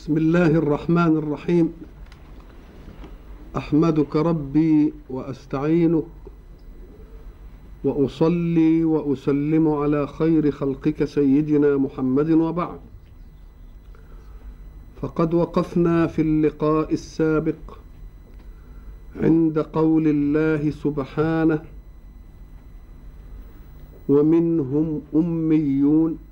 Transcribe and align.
بسم 0.00 0.16
الله 0.16 0.46
الرحمن 0.46 1.16
الرحيم. 1.16 1.72
أحمدك 3.56 4.16
ربي 4.16 4.92
وأستعينك 5.10 6.04
وأصلي 7.84 8.84
وأسلم 8.84 9.68
على 9.68 10.06
خير 10.06 10.50
خلقك 10.50 11.04
سيدنا 11.04 11.76
محمد 11.76 12.30
وبعد. 12.30 12.80
فقد 15.02 15.34
وقفنا 15.34 16.06
في 16.06 16.22
اللقاء 16.22 16.92
السابق 16.92 17.78
عند 19.16 19.58
قول 19.58 20.08
الله 20.08 20.70
سبحانه 20.70 21.62
ومنهم 24.08 25.00
أميون 25.14 26.29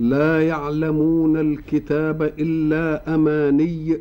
لا 0.00 0.48
يعلمون 0.48 1.36
الكتاب 1.36 2.22
إلا 2.22 3.14
أماني 3.14 3.98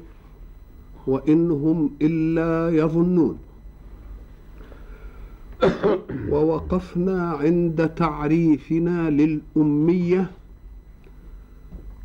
وإن 1.08 1.52
هم 1.52 1.90
إلا 2.02 2.78
يظنون. 2.78 3.38
ووقفنا 6.30 7.30
عند 7.32 7.90
تعريفنا 7.90 9.10
للأمية 9.10 10.32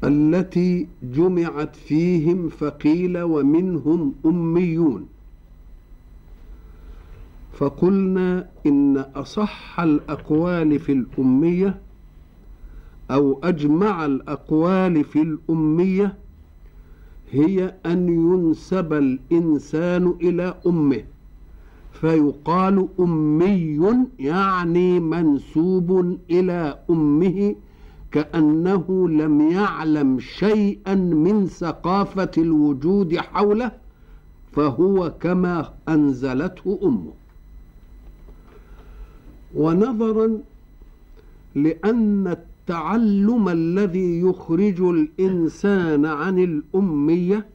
التي 0.04 0.86
جمعت 1.02 1.76
فيهم 1.76 2.48
فقيل 2.48 3.18
ومنهم 3.18 4.14
أميون. 4.26 5.06
فقلنا 7.52 8.48
إن 8.66 8.96
أصح 8.98 9.80
الأقوال 9.80 10.78
في 10.78 10.92
الأمية 10.92 11.80
أو 13.10 13.40
أجمع 13.42 14.06
الأقوال 14.06 15.04
في 15.04 15.22
الأمية 15.22 16.14
هي 17.30 17.74
أن 17.86 18.08
ينسب 18.08 18.92
الإنسان 18.92 20.14
إلى 20.22 20.54
أمه 20.66 21.02
فيقال 21.92 22.88
أمي 23.00 24.06
يعني 24.18 25.00
منسوب 25.00 26.18
إلى 26.30 26.78
أمه 26.90 27.54
كأنه 28.12 29.08
لم 29.08 29.40
يعلم 29.50 30.20
شيئا 30.20 30.94
من 30.94 31.46
ثقافة 31.46 32.30
الوجود 32.38 33.16
حوله 33.16 33.72
فهو 34.52 35.12
كما 35.20 35.72
أنزلته 35.88 36.78
أمه. 36.82 37.12
ونظرا 39.54 40.38
لأن 41.54 42.36
التعلم 42.70 43.48
الذي 43.48 44.20
يخرج 44.20 44.80
الإنسان 44.80 46.06
عن 46.06 46.38
الأمية 46.38 47.46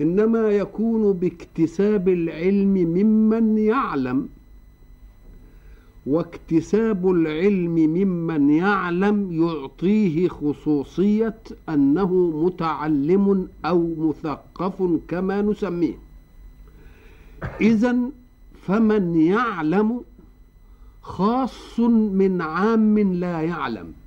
إنما 0.00 0.50
يكون 0.50 1.12
باكتساب 1.12 2.08
العلم 2.08 2.74
ممن 2.74 3.58
يعلم 3.58 4.28
واكتساب 6.06 7.10
العلم 7.10 7.74
ممن 7.74 8.50
يعلم 8.50 9.32
يعطيه 9.42 10.28
خصوصية 10.28 11.42
أنه 11.68 12.14
متعلم 12.44 13.48
أو 13.64 13.94
مثقف 13.98 14.82
كما 15.08 15.42
نسميه. 15.42 15.98
اذا 17.60 17.96
فمن 18.62 19.16
يعلم 19.16 20.00
خاص 21.02 21.80
من 21.80 22.40
عام 22.42 22.98
لا 22.98 23.40
يعلم. 23.40 23.99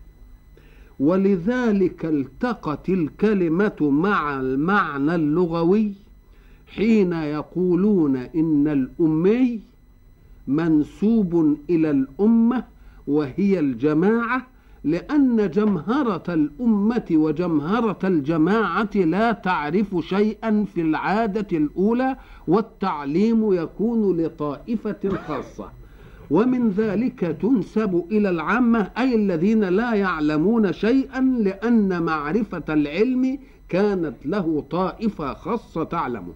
ولذلك 1.04 2.06
التقت 2.06 2.90
الكلمة 2.90 3.78
مع 3.82 4.40
المعنى 4.40 5.16
اللغوي 5.16 5.92
حين 6.76 7.14
يقولون 7.14 8.16
إن 8.16 8.68
الأمي 8.68 9.60
منسوب 10.48 11.58
إلى 11.70 11.92
الأمة 11.92 12.64
وهي 13.08 13.60
الجماعة 13.60 14.48
لأن 14.84 15.50
جمهرة 15.50 16.34
الأمة 16.34 17.06
وجمهرة 17.12 18.00
الجماعة 18.04 18.90
لا 18.96 19.32
تعرف 19.32 19.96
شيئا 20.00 20.66
في 20.74 20.82
العادة 20.82 21.58
الأولى 21.58 22.18
والتعليم 22.48 23.54
يكون 23.54 24.18
لطائفة 24.22 25.10
خاصة. 25.28 25.83
ومن 26.34 26.70
ذلك 26.70 27.20
تنسب 27.20 28.06
إلى 28.12 28.30
العامة 28.30 28.92
أي 28.98 29.16
الذين 29.16 29.64
لا 29.64 29.94
يعلمون 29.94 30.74
شيئا 30.74 31.22
لأن 31.22 32.04
معرفة 32.04 32.64
العلم 32.70 33.40
كانت 33.70 34.16
له 34.26 34.66
طائفة 34.70 35.34
خاصة 35.34 35.84
تعلمه 35.84 36.34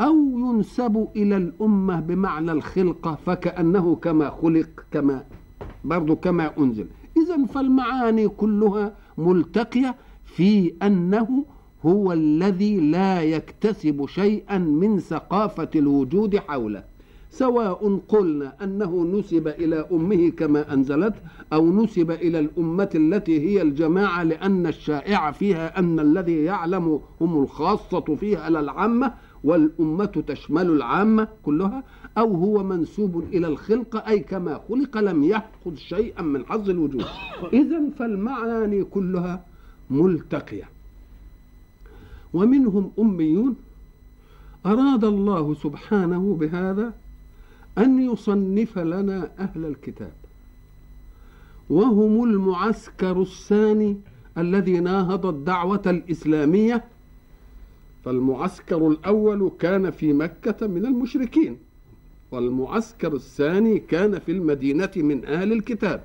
أو 0.00 0.38
ينسب 0.38 1.08
إلى 1.16 1.36
الأمة 1.36 2.00
بمعنى 2.00 2.52
الخلقة 2.52 3.18
فكأنه 3.26 3.96
كما 3.96 4.30
خلق 4.30 4.68
كما 4.90 5.24
برضو 5.84 6.16
كما 6.16 6.52
أنزل. 6.58 6.86
إذا 7.16 7.46
فالمعاني 7.46 8.28
كلها 8.28 8.92
ملتقية 9.18 9.94
في 10.24 10.72
أنه 10.82 11.44
هو 11.86 12.12
الذي 12.12 12.80
لا 12.80 13.22
يكتسب 13.22 14.06
شيئا 14.06 14.58
من 14.58 14.98
ثقافة 14.98 15.70
الوجود 15.76 16.36
حوله. 16.36 16.95
سواء 17.30 18.00
قلنا 18.08 18.64
أنه 18.64 19.04
نسب 19.04 19.48
إلى 19.48 19.86
أمه 19.92 20.30
كما 20.30 20.72
أنزلت 20.72 21.14
أو 21.52 21.72
نسب 21.82 22.10
إلى 22.10 22.38
الأمة 22.38 22.90
التي 22.94 23.40
هي 23.40 23.62
الجماعة 23.62 24.22
لأن 24.22 24.66
الشائع 24.66 25.30
فيها 25.30 25.78
أن 25.78 26.00
الذي 26.00 26.44
يعلم 26.44 27.00
هم 27.20 27.42
الخاصة 27.42 28.00
فيها 28.00 28.50
لا 28.50 28.60
العامة 28.60 29.12
والأمة 29.44 30.24
تشمل 30.26 30.70
العامة 30.70 31.28
كلها 31.42 31.82
أو 32.18 32.34
هو 32.34 32.62
منسوب 32.62 33.24
إلى 33.32 33.46
الخلقه 33.46 33.98
أي 34.08 34.20
كما 34.20 34.60
خلق 34.68 34.98
لم 34.98 35.24
يأخذ 35.24 35.76
شيئا 35.76 36.22
من 36.22 36.46
حظ 36.46 36.70
الوجود. 36.70 37.04
اذا 37.52 37.90
فالمعاني 37.98 38.84
كلها 38.84 39.44
ملتقية. 39.90 40.68
ومنهم 42.34 42.90
أميون. 42.98 43.56
أراد 44.66 45.04
الله 45.04 45.54
سبحانه 45.54 46.34
بهذا 46.40 46.92
أن 47.78 48.12
يصنف 48.12 48.78
لنا 48.78 49.30
أهل 49.38 49.64
الكتاب. 49.64 50.12
وهم 51.70 52.24
المعسكر 52.24 53.22
الثاني 53.22 53.96
الذي 54.38 54.80
ناهض 54.80 55.26
الدعوة 55.26 55.82
الإسلامية. 55.86 56.84
فالمعسكر 58.04 58.88
الأول 58.88 59.50
كان 59.58 59.90
في 59.90 60.12
مكة 60.12 60.66
من 60.66 60.86
المشركين. 60.86 61.58
والمعسكر 62.30 63.14
الثاني 63.14 63.78
كان 63.78 64.18
في 64.18 64.32
المدينة 64.32 64.90
من 64.96 65.24
أهل 65.26 65.52
الكتاب. 65.52 66.04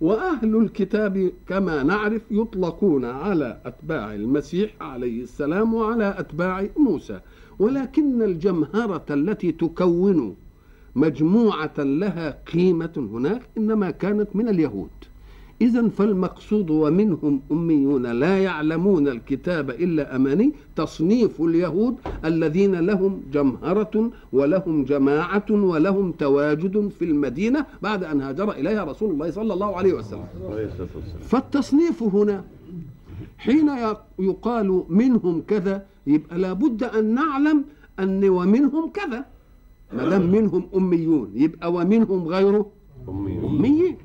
وأهل 0.00 0.56
الكتاب 0.56 1.32
كما 1.48 1.82
نعرف 1.82 2.22
يطلقون 2.30 3.04
على 3.04 3.60
أتباع 3.64 4.14
المسيح 4.14 4.70
عليه 4.80 5.22
السلام 5.22 5.74
وعلى 5.74 6.14
أتباع 6.18 6.66
موسى. 6.76 7.20
ولكن 7.58 8.22
الجمهرة 8.22 9.04
التي 9.10 9.52
تكون 9.52 10.36
مجموعة 10.96 11.78
لها 11.78 12.38
قيمة 12.52 13.08
هناك 13.12 13.42
إنما 13.58 13.90
كانت 13.90 14.28
من 14.34 14.48
اليهود. 14.48 14.90
إذا 15.60 15.88
فالمقصود 15.88 16.70
ومنهم 16.70 17.40
أميون 17.52 18.06
لا 18.06 18.38
يعلمون 18.38 19.08
الكتاب 19.08 19.70
إلا 19.70 20.16
أماني 20.16 20.52
تصنيف 20.76 21.40
اليهود 21.40 21.96
الذين 22.24 22.74
لهم 22.74 23.22
جمهرة 23.32 24.10
ولهم 24.32 24.84
جماعة 24.84 25.44
ولهم 25.50 26.12
تواجد 26.12 26.88
في 26.98 27.04
المدينة 27.04 27.66
بعد 27.82 28.04
أن 28.04 28.20
هاجر 28.20 28.52
إليها 28.52 28.84
رسول 28.84 29.10
الله 29.10 29.30
صلى 29.30 29.54
الله 29.54 29.76
عليه 29.76 29.92
وسلم. 29.92 30.24
فالتصنيف 31.28 32.02
هنا 32.02 32.44
حين 33.38 33.70
يقال 34.18 34.84
منهم 34.88 35.42
كذا 35.48 35.86
يبقى 36.06 36.38
لابد 36.38 36.84
أن 36.84 37.14
نعلم 37.14 37.64
أن 37.98 38.28
ومنهم 38.28 38.90
كذا. 38.90 39.24
ما 39.92 40.08
دام 40.08 40.30
منهم 40.30 40.68
أميون 40.76 41.30
يبقى 41.34 41.72
ومنهم 41.72 42.28
غيره؟ 42.28 42.70
اميين 43.08 43.96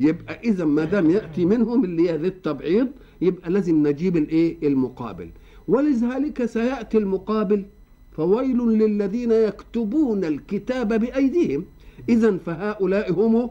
يبقى 0.00 0.40
إذا 0.44 0.64
ما 0.64 0.84
دام 0.84 1.10
يأتي 1.10 1.44
منهم 1.44 1.84
اللي 1.84 2.10
هي 2.10 2.18
للتبعيض 2.18 2.88
يبقى 3.20 3.50
لازم 3.50 3.86
نجيب 3.86 4.16
الإيه؟ 4.16 4.68
المقابل. 4.68 5.30
ولذلك 5.68 6.44
سيأتي 6.44 6.98
المقابل 6.98 7.64
فويل 8.12 8.58
للذين 8.58 9.32
يكتبون 9.32 10.24
الكتاب 10.24 11.00
بأيديهم. 11.00 11.64
إذا 12.08 12.36
فهؤلاء 12.36 13.12
هم 13.12 13.50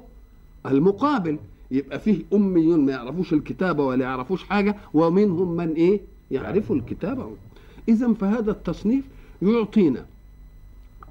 المقابل. 0.66 1.38
يبقى 1.72 2.00
فيه 2.00 2.22
أميون 2.34 2.86
ما 2.86 2.92
يعرفوش 2.92 3.34
الكتابه 3.34 3.86
ولا 3.86 4.04
يعرفوش 4.06 4.44
حاجة 4.44 4.76
ومنهم 4.94 5.56
من 5.56 5.74
إيه؟ 5.74 6.02
يعرفوا 6.32 6.76
الكتابه 6.76 7.30
إذا 7.90 8.14
فهذا 8.14 8.52
التصنيف 8.52 9.04
يعطينا 9.42 10.06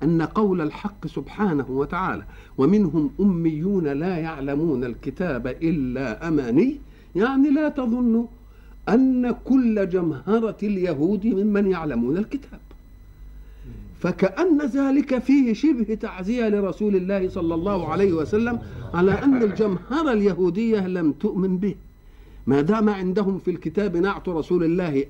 أن 0.02 0.22
قول 0.22 0.60
الحق 0.60 1.06
سبحانه 1.06 1.66
وتعالى 1.68 2.22
ومنهم 2.58 3.10
أميون 3.20 3.88
لا 3.88 4.18
يعلمون 4.18 4.84
الكتاب 4.84 5.46
إلا 5.46 6.28
أماني 6.28 6.76
يعني 7.16 7.50
لا 7.50 7.68
تظنوا 7.68 8.26
أن 8.88 9.34
كل 9.44 9.88
جمهرة 9.88 10.56
اليهود 10.62 11.26
ممن 11.26 11.70
يعلمون 11.70 12.16
الكتاب. 12.16 12.60
فكأن 14.00 14.58
ذلك 14.66 15.18
فيه 15.18 15.52
شبه 15.52 15.94
تعزية 15.94 16.48
لرسول 16.48 16.96
الله 16.96 17.28
صلى 17.28 17.54
الله 17.54 17.88
عليه 17.88 18.12
وسلم 18.12 18.58
على 18.94 19.12
أن 19.12 19.42
الجمهرة 19.42 20.12
اليهودية 20.12 20.86
لم 20.86 21.12
تؤمن 21.12 21.56
به. 21.58 21.74
ما 22.46 22.60
دام 22.60 22.88
عندهم 22.88 23.38
في 23.38 23.50
الكتاب 23.50 23.96
نعت 23.96 24.28
رسول 24.28 24.64
الله 24.64 25.04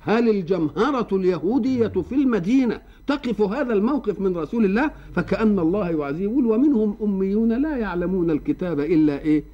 هل 0.00 0.28
الجمهرة 0.28 1.08
اليهودية 1.12 1.88
في 1.88 2.14
المدينة 2.14 2.80
تقف 3.06 3.40
هذا 3.40 3.72
الموقف 3.72 4.20
من 4.20 4.36
رسول 4.36 4.64
الله 4.64 4.90
فكأن 5.14 5.58
الله 5.58 5.90
يعزيه 5.90 6.24
يقول 6.24 6.46
ومنهم 6.46 6.96
أميون 7.02 7.62
لا 7.62 7.76
يعلمون 7.76 8.30
الكتاب 8.30 8.80
إلا 8.80 9.18
إيه؟ 9.20 9.44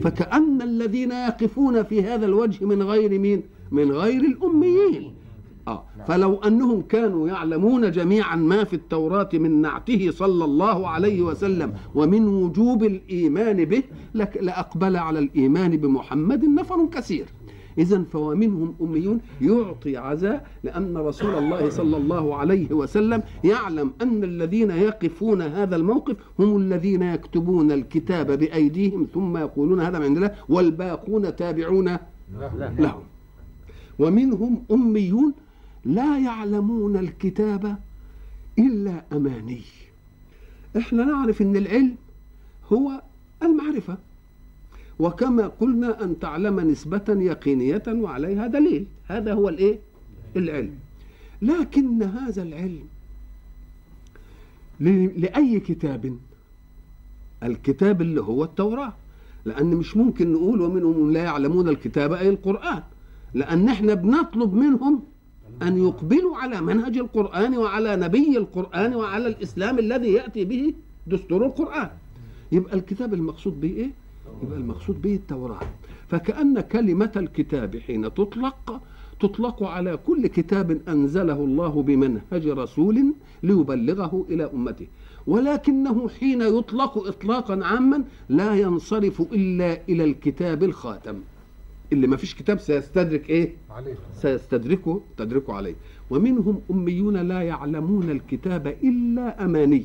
فكأن 0.00 0.62
الذين 0.62 1.12
يقفون 1.12 1.82
في 1.82 2.02
هذا 2.02 2.26
الوجه 2.26 2.64
من 2.64 2.82
غير 2.82 3.18
مين؟ 3.18 3.42
من 3.70 3.92
غير 3.92 4.20
الأميين. 4.20 5.12
آه. 5.68 5.84
فلو 6.08 6.34
أنهم 6.36 6.82
كانوا 6.82 7.28
يعلمون 7.28 7.90
جميعا 7.90 8.36
ما 8.36 8.64
في 8.64 8.74
التوراة 8.76 9.28
من 9.34 9.60
نعته 9.62 10.10
صلى 10.10 10.44
الله 10.44 10.88
عليه 10.88 11.22
وسلم 11.22 11.72
ومن 11.94 12.28
وجوب 12.28 12.84
الإيمان 12.84 13.64
به 13.64 13.82
لأقبل 14.14 14.96
على 14.96 15.18
الإيمان 15.18 15.76
بمحمد 15.76 16.44
نفر 16.44 16.86
كثير. 16.92 17.26
إذا 17.78 18.02
فومنهم 18.02 18.74
أميون 18.80 19.20
يعطي 19.40 19.96
عزاء 19.96 20.46
لأن 20.64 20.96
رسول 20.96 21.34
الله 21.34 21.70
صلى 21.70 21.96
الله 21.96 22.36
عليه 22.36 22.72
وسلم 22.72 23.22
يعلم 23.44 23.92
أن 24.02 24.24
الذين 24.24 24.70
يقفون 24.70 25.42
هذا 25.42 25.76
الموقف 25.76 26.16
هم 26.38 26.56
الذين 26.56 27.02
يكتبون 27.02 27.72
الكتاب 27.72 28.38
بأيديهم 28.38 29.06
ثم 29.14 29.36
يقولون 29.36 29.80
هذا 29.80 29.98
من 29.98 30.04
عند 30.04 30.16
الله 30.16 30.34
والباقون 30.48 31.36
تابعون 31.36 31.96
لهم. 32.78 33.02
ومنهم 33.98 34.62
أميون 34.70 35.32
لا 35.84 36.18
يعلمون 36.18 36.96
الكتاب 36.96 37.78
إلا 38.58 39.04
أماني. 39.12 39.62
إحنا 40.76 41.04
نعرف 41.04 41.42
إن 41.42 41.56
العلم 41.56 41.94
هو 42.72 43.02
المعرفة. 43.42 43.98
وكما 44.98 45.46
قلنا 45.46 46.04
أن 46.04 46.18
تعلم 46.18 46.60
نسبة 46.60 47.04
يقينية 47.08 47.82
وعليها 47.88 48.46
دليل. 48.46 48.86
هذا 49.06 49.34
هو 49.34 49.48
الإيه؟ 49.48 49.78
العلم. 50.36 50.74
لكن 51.42 52.02
هذا 52.02 52.42
العلم 52.42 52.84
لأي 55.16 55.60
كتاب؟ 55.60 56.18
الكتاب 57.42 58.02
اللي 58.02 58.20
هو 58.20 58.44
التوراة. 58.44 58.92
لأن 59.44 59.66
مش 59.66 59.96
ممكن 59.96 60.32
نقول 60.32 60.60
ومنهم 60.60 61.12
لا 61.12 61.22
يعلمون 61.22 61.68
الكتاب 61.68 62.12
أي 62.12 62.28
القرآن. 62.28 62.82
لأن 63.34 63.68
إحنا 63.68 63.94
بنطلب 63.94 64.54
منهم 64.54 65.02
أن 65.62 65.78
يقبلوا 65.78 66.36
على 66.36 66.60
منهج 66.60 66.98
القرآن 66.98 67.56
وعلى 67.56 67.96
نبي 67.96 68.38
القرآن 68.38 68.94
وعلى 68.94 69.26
الإسلام 69.26 69.78
الذي 69.78 70.12
يأتي 70.12 70.44
به 70.44 70.74
دستور 71.06 71.46
القرآن. 71.46 71.90
يبقى 72.52 72.76
الكتاب 72.76 73.14
المقصود 73.14 73.60
به 73.60 73.68
إيه؟ 73.68 73.90
يبقى 74.42 74.58
المقصود 74.58 75.02
به 75.02 75.14
التوراة. 75.14 75.60
فكأن 76.08 76.60
كلمة 76.60 77.12
الكتاب 77.16 77.76
حين 77.76 78.14
تطلق 78.14 78.80
تطلق 79.20 79.62
على 79.62 79.96
كل 79.96 80.26
كتاب 80.26 80.80
أنزله 80.88 81.44
الله 81.44 81.82
بمنهج 81.82 82.46
رسول 82.48 83.14
ليبلغه 83.42 84.26
إلى 84.30 84.50
أمته. 84.54 84.86
ولكنه 85.26 86.08
حين 86.08 86.42
يطلق 86.42 87.06
إطلاقا 87.06 87.64
عاما 87.64 88.04
لا 88.28 88.54
ينصرف 88.54 89.20
إلا 89.20 89.80
إلى 89.88 90.04
الكتاب 90.04 90.62
الخاتم. 90.62 91.14
اللي 91.92 92.06
ما 92.06 92.16
فيش 92.16 92.34
كتاب 92.34 92.58
سيستدرك 92.58 93.30
إيه؟ 93.30 93.52
عليه. 93.70 93.94
سيستدركه 94.14 95.00
تدركه 95.16 95.52
عليه. 95.52 95.74
ومنهم 96.10 96.60
أميون 96.70 97.16
لا 97.16 97.42
يعلمون 97.42 98.10
الكتاب 98.10 98.66
إلا 98.66 99.44
أماني. 99.44 99.84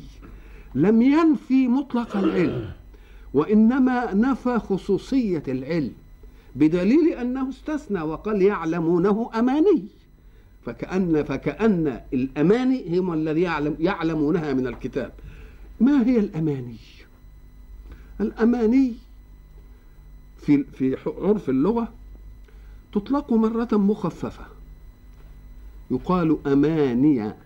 لم 0.74 1.02
ينفي 1.02 1.68
مطلق 1.68 2.16
العلم 2.16 2.64
وإنما 3.34 4.14
نفى 4.14 4.58
خصوصية 4.58 5.42
العلم 5.48 5.92
بدليل 6.56 7.08
أنه 7.12 7.48
استثنى 7.48 8.00
وقال 8.02 8.42
يعلمونه 8.42 9.30
أماني. 9.34 9.84
فكأن 10.66 11.22
فكأن 11.24 12.00
الأماني 12.12 12.98
هم 12.98 13.12
الذي 13.12 13.40
يعلم 13.40 13.76
يعلمونها 13.80 14.52
من 14.52 14.66
الكتاب. 14.66 15.12
ما 15.80 16.06
هي 16.06 16.18
الأماني؟ 16.18 16.76
الأماني 18.20 18.92
في 20.38 20.64
في 20.64 20.96
عرف 21.06 21.48
اللغة 21.50 21.88
تطلق 22.92 23.32
مرة 23.32 23.68
مخففة. 23.72 24.44
يقال 25.90 26.38
أمانية 26.46 27.36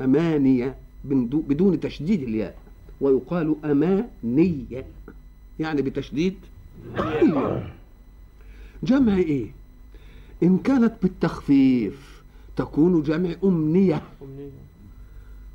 أمانية 0.00 0.76
بدون 1.04 1.80
تشديد 1.80 2.22
الياء 2.22 2.56
ويقال 3.00 3.56
أمانية 3.64 4.86
يعني 5.60 5.82
بتشديد 5.82 6.34
جمع 8.82 9.16
إيه؟ 9.16 9.46
إن 10.42 10.58
كانت 10.58 10.94
بالتخفيف 11.02 12.22
تكون 12.56 13.02
جمع 13.02 13.34
أمنية. 13.44 14.02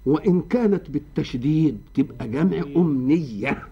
وإن 0.06 0.42
كانت 0.42 0.90
بالتشديد 0.90 1.78
تبقى 1.94 2.28
جمع 2.28 2.64
أمنية. 2.76 3.68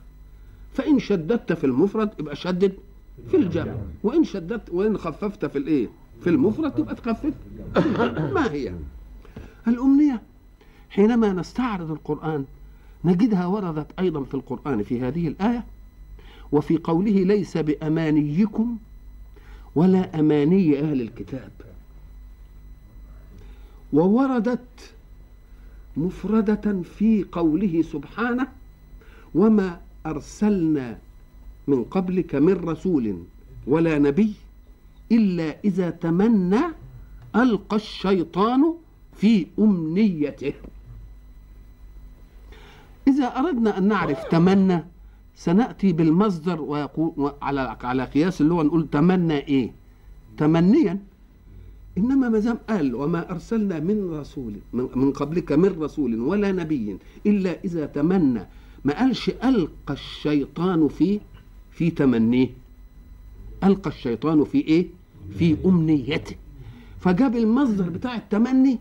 فإن 0.73 0.99
شددت 0.99 1.53
في 1.53 1.63
المفرد 1.63 2.09
يبقى 2.19 2.35
شدد 2.35 2.73
في 3.27 3.37
الجمع. 3.37 3.75
وإن 4.03 4.23
شددت 4.23 4.69
وإن 4.69 4.97
خففت 4.97 5.45
في 5.45 5.57
الإيه؟ 5.57 5.87
في 6.21 6.29
المفرد 6.29 6.71
تبقى 6.71 6.95
تخفف. 6.95 7.33
ما 8.35 8.51
هي؟ 8.51 8.73
الأمنية. 9.67 10.21
حينما 10.89 11.33
نستعرض 11.33 11.91
القرآن 11.91 12.45
نجدها 13.05 13.45
وردت 13.45 13.87
أيضا 13.99 14.23
في 14.23 14.33
القرآن 14.33 14.83
في 14.83 15.01
هذه 15.01 15.27
الآية. 15.27 15.63
وفي 16.53 16.77
قوله 16.77 17.11
ليس 17.11 17.57
بأمانيكم 17.57 18.77
ولا 19.75 20.19
أماني 20.19 20.79
أهل 20.79 21.01
الكتاب. 21.01 21.51
ووردت 23.93 24.93
مفردة 25.97 26.81
في 26.97 27.25
قوله 27.31 27.81
سبحانه 27.81 28.47
وما 29.35 29.81
أرسلنا 30.05 30.97
من 31.67 31.83
قبلك 31.83 32.35
من 32.35 32.53
رسول 32.53 33.23
ولا 33.67 33.99
نبي 33.99 34.33
إلا 35.11 35.57
إذا 35.65 35.89
تمنى 35.89 36.61
ألقى 37.35 37.75
الشيطان 37.75 38.73
في 39.17 39.47
أمنيته. 39.59 40.53
إذا 43.07 43.25
أردنا 43.25 43.77
أن 43.77 43.87
نعرف 43.87 44.23
تمنى 44.23 44.92
سنأتي 45.35 45.93
بالمصدر 45.93 46.61
ويقول 46.61 47.33
على 47.41 47.77
على 47.83 48.03
قياس 48.03 48.41
اللي 48.41 48.53
هو 48.53 48.63
نقول 48.63 48.89
تمنى 48.89 49.37
إيه؟ 49.37 49.71
تمنيا. 50.37 50.99
إنما 51.97 52.29
ما 52.29 52.39
دام 52.39 52.57
قال 52.69 52.95
وما 52.95 53.31
أرسلنا 53.31 53.79
من 53.79 54.09
رسول 54.19 54.53
من 54.73 55.11
قبلك 55.11 55.51
من 55.51 55.81
رسول 55.81 56.19
ولا 56.19 56.51
نبي 56.51 56.97
إلا 57.25 57.63
إذا 57.65 57.85
تمنى. 57.85 58.47
ما 58.85 58.99
قالش 58.99 59.29
ألقى 59.29 59.93
الشيطان 59.93 60.87
في 60.87 61.19
في 61.71 61.91
تمنيه. 61.91 62.49
ألقى 63.63 63.89
الشيطان 63.89 64.43
في 64.43 64.57
إيه؟ 64.57 64.87
في 65.37 65.57
أمنيته. 65.65 66.35
فجاب 66.99 67.35
المصدر 67.35 67.89
بتاع 67.89 68.15
التمني. 68.15 68.79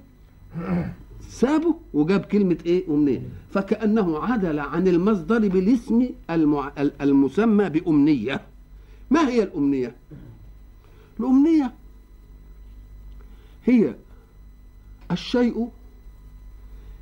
سابه 1.33 1.75
وجاب 1.95 2.21
كلمة 2.21 2.59
إيه؟ 2.67 2.89
أمنية. 2.89 3.23
فكأنه 3.51 4.19
عدل 4.19 4.59
عن 4.59 4.89
المصدر 4.89 5.49
بالاسم 5.49 6.09
المع... 6.31 6.73
المسمى 7.01 7.69
بأمنية. 7.69 8.41
ما 9.11 9.29
هي 9.29 9.43
الأمنية؟ 9.43 9.95
الأمنية 11.21 11.73
هي 13.65 13.95
الشيء 15.11 15.69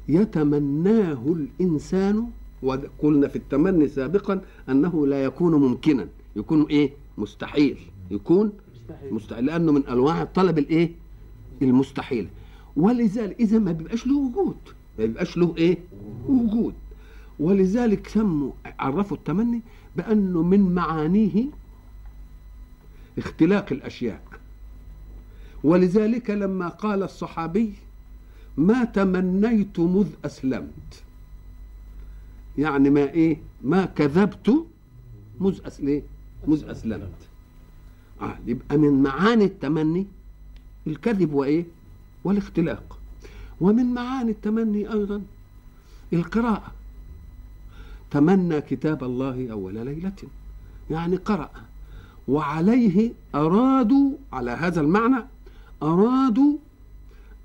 يتمناه 0.08 1.22
الإنسان 1.26 2.30
وقلنا 2.62 3.28
في 3.28 3.36
التمني 3.36 3.88
سابقا 3.88 4.40
أنه 4.68 5.06
لا 5.06 5.24
يكون 5.24 5.54
ممكنا. 5.54 6.08
يكون 6.36 6.62
إيه؟ 6.62 6.90
مستحيل. 7.18 7.78
يكون 8.10 8.52
مستحيل, 8.74 9.14
مستحيل. 9.14 9.44
لأنه 9.46 9.72
من 9.72 9.86
أنواع 9.86 10.22
الطلب 10.22 10.58
الإيه؟ 10.58 10.90
المستحيل. 11.62 12.28
ولذلك 12.76 13.40
إذا 13.40 13.58
ما 13.58 13.72
بيبقاش 13.72 14.06
له 14.06 14.16
وجود. 14.16 14.56
ما 14.98 15.06
بيبقاش 15.06 15.36
له 15.36 15.54
إيه؟ 15.56 15.78
وجود. 16.26 16.74
ولذلك 17.38 18.08
سموا 18.08 18.52
عرفوا 18.64 19.16
التمني 19.16 19.62
بأنه 19.96 20.42
من 20.42 20.74
معانيه 20.74 21.44
اختلاق 23.18 23.66
الأشياء. 23.72 24.22
ولذلك 25.64 26.30
لما 26.30 26.68
قال 26.68 27.02
الصحابي 27.02 27.72
ما 28.56 28.84
تمنيت 28.84 29.80
مذ 29.80 30.08
أسلمت. 30.24 31.02
يعني 32.58 32.90
ما 32.90 33.10
إيه؟ 33.10 33.36
ما 33.62 33.84
كذبت 33.84 34.66
مذ 35.40 35.60
أسلمت 35.66 36.02
مذ 36.46 36.64
أسلمت. 36.64 37.28
آه 38.22 38.38
يبقى 38.46 38.78
من 38.78 39.02
معاني 39.02 39.44
التمني 39.44 40.06
الكذب 40.86 41.32
وايه 41.32 41.64
والاختلاق. 42.24 42.98
ومن 43.60 43.94
معاني 43.94 44.30
التمني 44.30 44.92
أيضا 44.92 45.22
القراءة. 46.12 46.72
تمنى 48.10 48.60
كتاب 48.60 49.04
الله 49.04 49.48
أول 49.52 49.74
ليلة. 49.74 50.12
يعني 50.90 51.16
قرأ. 51.16 51.50
وعليه 52.28 53.12
أرادوا 53.34 54.10
على 54.32 54.50
هذا 54.50 54.80
المعنى 54.80 55.24
أرادوا 55.82 56.56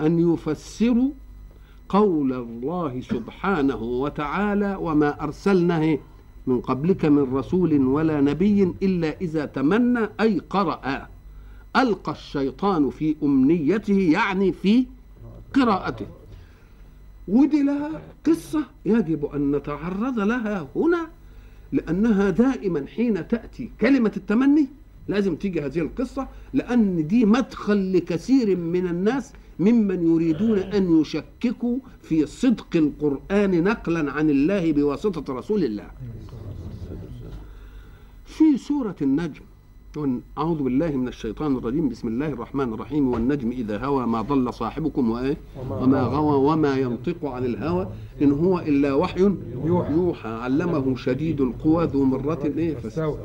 أن 0.01 0.33
يفسروا 0.33 1.11
قول 1.89 2.33
الله 2.33 3.01
سبحانه 3.01 3.75
وتعالى 3.75 4.77
وما 4.81 5.23
ارسلنا 5.23 5.97
من 6.47 6.61
قبلك 6.61 7.05
من 7.05 7.35
رسول 7.35 7.85
ولا 7.85 8.21
نبي 8.21 8.63
إلا 8.83 9.21
إذا 9.21 9.45
تمنى 9.45 10.09
أي 10.19 10.39
قرأ. 10.49 11.07
ألقى 11.75 12.11
الشيطان 12.11 12.89
في 12.89 13.15
أمنيته 13.23 13.99
يعني 13.99 14.51
في 14.51 14.85
قراءته. 15.53 16.05
ودي 17.27 17.63
لها 17.63 18.01
قصة 18.25 18.63
يجب 18.85 19.25
أن 19.25 19.55
نتعرض 19.55 20.19
لها 20.19 20.67
هنا 20.75 21.07
لأنها 21.71 22.29
دائما 22.29 22.85
حين 22.95 23.27
تأتي 23.27 23.69
كلمة 23.81 24.11
التمني 24.17 24.67
لازم 25.07 25.35
تيجي 25.35 25.61
هذه 25.61 25.79
القصة 25.79 26.27
لأن 26.53 27.07
دي 27.07 27.25
مدخل 27.25 27.93
لكثير 27.97 28.57
من 28.57 28.87
الناس 28.87 29.33
ممن 29.59 30.07
يريدون 30.13 30.57
أن 30.59 31.01
يشككوا 31.01 31.77
في 32.01 32.25
صدق 32.25 32.67
القرآن 32.75 33.63
نقلا 33.63 34.11
عن 34.11 34.29
الله 34.29 34.71
بواسطة 34.71 35.33
رسول 35.33 35.63
الله. 35.63 35.87
في 38.25 38.57
سورة 38.57 38.95
النجم 39.01 39.41
أعوذ 39.95 40.63
بالله 40.63 40.91
من 40.91 41.07
الشيطان 41.07 41.55
الرجيم. 41.57 41.89
بسم 41.89 42.07
الله 42.07 42.27
الرحمن 42.27 42.73
الرحيم. 42.73 43.13
والنجم 43.13 43.51
إذا 43.51 43.85
هوى 43.85 44.05
ما 44.05 44.21
ضل 44.21 44.53
صاحبكم 44.53 45.11
وإيه؟ 45.11 45.37
وما 45.71 46.01
غوى. 46.01 46.53
وما 46.53 46.77
ينطق 46.77 47.25
عن 47.25 47.45
الهوى. 47.45 47.87
إن 48.21 48.31
هو 48.31 48.59
إلا 48.59 48.93
وحي 48.93 49.31
يوحى. 49.65 50.29
علمه 50.29 50.95
شديد 50.95 51.41
القوى 51.41 51.85
ذو 51.85 52.03
مرة 52.03 52.43
إيه؟ 52.57 52.75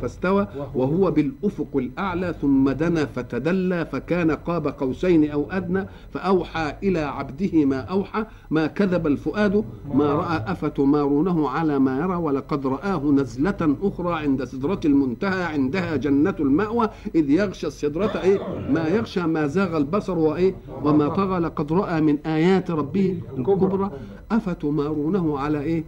فاستوى. 0.02 0.46
وهو 0.74 1.10
بالأفق 1.10 1.76
الأعلى 1.76 2.34
ثم 2.40 2.70
دنا 2.70 3.04
فتدلى 3.04 3.86
فكان 3.92 4.30
قاب 4.30 4.66
قوسين 4.68 5.30
أو 5.30 5.46
أدنى 5.50 5.86
فأوحى 6.10 6.72
إلى 6.82 6.98
عبده 6.98 7.64
ما 7.64 7.80
أوحى. 7.80 8.24
ما 8.50 8.66
كذب 8.66 9.06
الفؤاد 9.06 9.64
ما 9.94 10.12
رأى 10.12 10.52
أفتمارونه 10.52 11.48
على 11.48 11.78
ما 11.78 11.98
يرى. 11.98 12.14
ولقد 12.14 12.66
رآه 12.66 13.02
نزلة 13.04 13.76
أخرى 13.82 14.14
عند 14.14 14.44
سدرة 14.44 14.80
المنتهى. 14.84 15.44
عندها 15.44 15.96
جنة 15.96 16.36
المأوى 16.60 16.90
إذ 17.14 17.30
يغشى 17.30 17.66
السدرة 17.66 18.20
إيه؟ 18.22 18.38
ما 18.70 18.88
يغشى 18.88 19.22
ما 19.22 19.46
زاغ 19.46 19.76
البصر 19.76 20.18
وإيه؟ 20.18 20.54
وما 20.82 21.08
طغى 21.08 21.38
لقد 21.38 21.72
رأى 21.72 22.00
من 22.00 22.18
آيات 22.26 22.70
ربه 22.70 23.20
الكبرى. 23.38 23.90
أفتمارونه 24.30 25.38
على 25.38 25.60
إيه؟ 25.60 25.84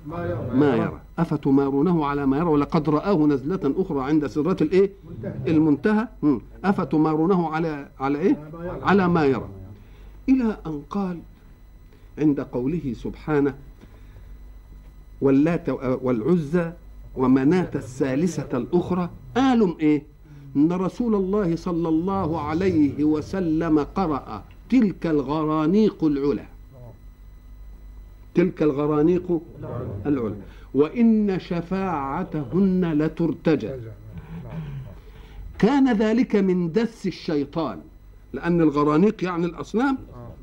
ما 0.54 0.76
يرى. 0.76 1.00
أفتمارونه 1.18 2.06
على 2.06 2.26
ما 2.26 2.36
يرى. 2.38 2.48
ولقد 2.48 2.88
رآه 2.88 3.26
نزلة 3.26 3.74
أخرى 3.76 4.00
عند 4.04 4.26
سدرة 4.26 4.56
الإيه؟ 4.60 4.90
المنتهى. 5.46 6.08
أفتمارونه 6.64 7.48
على 7.48 7.88
على 8.00 8.18
إيه؟ 8.18 8.50
على 8.82 9.08
ما 9.08 9.24
يرى. 9.26 9.48
إلى 10.28 10.56
أن 10.66 10.82
قال 10.90 11.18
عند 12.18 12.40
قوله 12.40 12.94
سبحانه 12.96 13.54
واللات 15.20 15.68
والعزى 16.02 16.72
ومناة 17.16 17.70
الثالثة 17.74 18.58
الأخرى. 18.58 19.10
قالوا 19.36 19.74
إيه؟ 19.80 20.11
إن 20.56 20.72
رسول 20.72 21.14
الله 21.14 21.56
صلى 21.56 21.88
الله 21.88 22.40
عليه 22.40 23.04
وسلم 23.04 23.78
قرأ 23.78 24.44
تلك 24.70 25.06
الغرانيق 25.06 26.04
العلا 26.04 26.46
تلك 28.34 28.62
الغرانيق 28.62 29.40
العلا 30.06 30.34
وإن 30.74 31.38
شفاعتهن 31.40 32.92
لترتجى. 32.92 33.70
كان 35.58 35.92
ذلك 35.92 36.36
من 36.36 36.72
دس 36.72 37.06
الشيطان 37.06 37.80
لأن 38.32 38.60
الغرانيق 38.60 39.24
يعني 39.24 39.46
الأصنام 39.46 39.98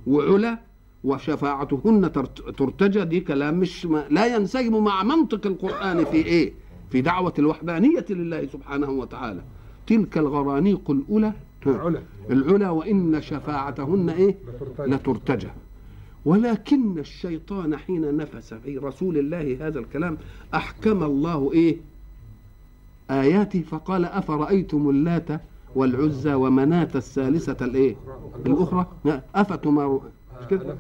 وعلا 0.07 0.59
وشفاعتهن 1.03 2.11
ترتجى. 2.57 3.05
دي 3.05 3.19
كلام 3.19 3.59
مش 3.59 3.85
ما 3.85 4.05
لا 4.09 4.35
ينسجم 4.35 4.83
مع 4.83 5.03
منطق 5.03 5.47
القرآن 5.47 6.05
في 6.05 6.17
إيه؟ 6.25 6.53
في 6.91 7.01
دعوة 7.01 7.33
الوحدانية 7.39 8.05
لله 8.09 8.45
سبحانه 8.45 8.89
وتعالى. 8.89 9.41
تلك 9.89 10.17
الغرانيق 10.17 10.91
الأولى 10.91 11.34
العلا. 11.67 12.01
العلا 12.29 12.69
وإن 12.69 13.22
شفاعتهن 13.22 14.10
إيه؟ 14.10 14.36
لترتجى. 14.79 15.48
ولكن 16.25 17.00
الشيطان 17.00 17.77
حين 17.77 18.17
نفس 18.17 18.53
في 18.53 18.77
رسول 18.77 19.17
الله 19.17 19.67
هذا 19.67 19.79
الكلام 19.79 20.17
أحكم 20.53 21.03
الله 21.03 21.53
إيه؟ 21.53 21.77
آياته 23.12 23.62
فقال 23.62 24.05
أفرأيتم 24.05 24.89
اللات 24.89 25.41
والعزى 25.75 26.34
ومناة 26.34 26.89
الثالثة 26.96 27.65
الإيه؟ 27.65 27.96
الأخرى؟ 28.46 28.88
أفتمارون 29.36 30.01
كده 30.50 30.75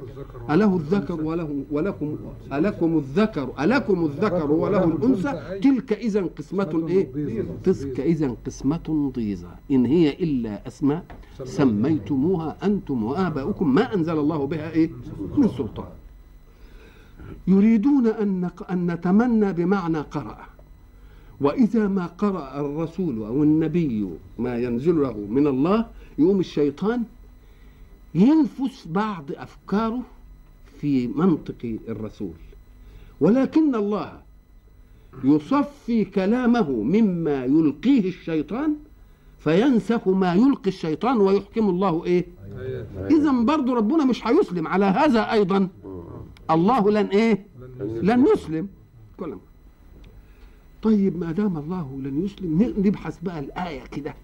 أله 0.49 0.75
الذكر 0.75 1.21
وله 1.21 1.63
ولكم 1.71 2.17
ألكم 2.53 2.97
الذكر 2.97 3.53
ألكم 3.59 4.05
الذكر 4.05 4.51
وله 4.51 4.83
الأنثى. 4.83 5.59
تلك 5.59 5.93
إذا 5.93 6.21
قسمة 6.37 6.85
إيه؟ 6.89 7.07
تلك 7.63 7.99
إذا 7.99 8.35
قسمة 8.45 9.11
ضيزى 9.15 9.47
إن 9.71 9.85
هي 9.85 10.09
إلا 10.09 10.67
أسماء 10.67 11.03
سميتموها 11.43 12.57
أنتم 12.63 13.03
وآباؤكم. 13.03 13.75
ما 13.75 13.93
أنزل 13.95 14.17
الله 14.19 14.47
بها 14.47 14.71
إيه؟ 14.71 14.89
من 15.37 15.47
سلطان. 15.47 15.91
يريدون 17.47 18.07
أن 18.07 18.49
أن 18.71 18.91
نتمنى 18.91 19.53
بمعنى 19.53 19.97
قرأ. 19.97 20.37
وإذا 21.41 21.87
ما 21.87 22.05
قرأ 22.05 22.59
الرسول 22.59 23.23
أو 23.23 23.43
النبي 23.43 24.09
ما 24.39 24.57
ينزل 24.57 25.01
له 25.01 25.17
من 25.29 25.47
الله 25.47 25.85
يقوم 26.17 26.39
الشيطان 26.39 27.03
ينفس 28.15 28.87
بعض 28.87 29.25
أفكاره 29.31 30.01
في 30.81 31.07
منطق 31.07 31.77
الرسول. 31.87 32.33
ولكن 33.19 33.75
الله 33.75 34.21
يصفي 35.23 36.05
كلامه 36.05 36.71
مما 36.71 37.45
يلقيه 37.45 38.09
الشيطان 38.09 38.75
فينسخ 39.39 40.07
ما 40.07 40.33
يلقي 40.33 40.67
الشيطان 40.67 41.17
ويحكم 41.17 41.69
الله 41.69 42.05
إيه؟ 42.05 42.25
اذا 43.11 43.31
برضه 43.31 43.73
ربنا 43.75 44.05
مش 44.05 44.27
هيسلم. 44.27 44.67
على 44.67 44.85
هذا 44.85 45.31
أيضا 45.31 45.69
الله 46.51 46.91
لن 46.91 47.05
إيه؟ 47.05 47.45
لن 47.79 48.25
يسلم. 48.33 48.67
كلام 49.17 49.39
طيب 50.81 51.19
ما 51.19 51.31
دام 51.31 51.57
الله 51.57 51.99
لن 52.03 52.25
يسلم 52.25 52.73
نبحث 52.77 53.19
بقى 53.23 53.39
الآية 53.39 53.83
كده. 53.83 54.15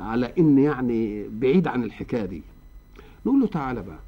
على 0.00 0.32
إن 0.38 0.58
يعني 0.58 1.28
بعيد 1.28 1.66
عن 1.68 1.84
الحكاية 1.84 2.24
دي. 2.24 2.42
نقول 3.26 3.40
له 3.40 3.46
تعالى 3.46 3.82
بقى. 3.82 3.98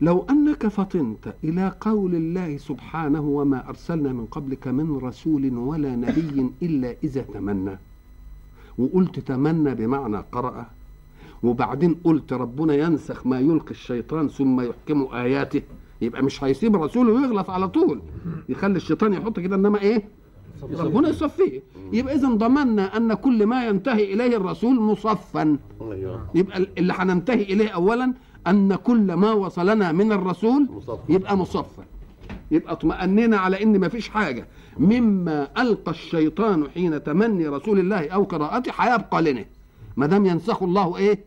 لو 0.00 0.26
أنك 0.30 0.66
فطنت 0.66 1.34
إلى 1.44 1.72
قول 1.80 2.14
الله 2.14 2.56
سبحانه 2.56 3.20
وما 3.20 3.68
أرسلنا 3.68 4.12
من 4.12 4.26
قبلك 4.26 4.68
من 4.68 4.96
رسول 4.96 5.56
ولا 5.56 5.96
نبي 5.96 6.50
إلا 6.62 6.94
إذا 7.04 7.22
تمنى. 7.22 7.78
وقلت 8.78 9.18
تمنى 9.18 9.74
بمعنى 9.74 10.16
قرأ. 10.32 10.66
وبعدين 11.42 11.96
قلت 12.04 12.32
ربنا 12.32 12.74
ينسخ 12.74 13.26
ما 13.26 13.40
يلقي 13.40 13.70
الشيطان 13.70 14.28
ثم 14.28 14.60
يحكم 14.60 15.08
آياته. 15.12 15.62
يبقى 16.00 16.22
مش 16.22 16.44
هيسيب 16.44 16.76
رسوله 16.76 17.12
ويغلط 17.12 17.50
على 17.50 17.68
طول. 17.68 18.00
يخلي 18.48 18.76
الشيطان 18.76 19.12
يحط 19.12 19.40
كده 19.40 19.56
إنما 19.56 19.80
إيه؟ 19.80 20.02
ربنا 20.78 21.08
يصفيه 21.08 21.62
يبقى 21.92 22.14
إذا 22.14 22.28
ضمننا 22.28 22.96
أن 22.96 23.14
كل 23.14 23.46
ما 23.46 23.66
ينتهي 23.66 24.12
إليه 24.14 24.36
الرسول 24.36 24.80
مصفا. 24.80 25.58
يبقى 26.34 26.66
اللي 26.78 26.92
هننتهي 26.96 27.42
إليه 27.42 27.68
اولا 27.68 28.12
أن 28.46 28.74
كل 28.74 29.14
ما 29.14 29.32
وصلنا 29.32 29.92
من 29.92 30.12
الرسول 30.12 30.68
يبقى 31.08 31.36
مصفا. 31.36 31.84
يبقى 32.50 32.72
اطمأننا 32.72 33.36
على 33.36 33.62
إن 33.62 33.78
ما 33.78 33.88
فيش 33.88 34.08
حاجة. 34.08 34.46
مما 34.78 35.48
ألقى 35.62 35.90
الشيطان 35.90 36.68
حين 36.70 37.02
تمني 37.02 37.48
رسول 37.48 37.78
الله 37.78 38.08
أو 38.08 38.22
قراءته 38.22 38.72
هيبقى 38.76 39.22
لنا. 39.22 39.44
ما 39.96 40.06
دام 40.06 40.26
ينسخ 40.26 40.62
الله 40.62 40.96
إيه؟ 40.96 41.24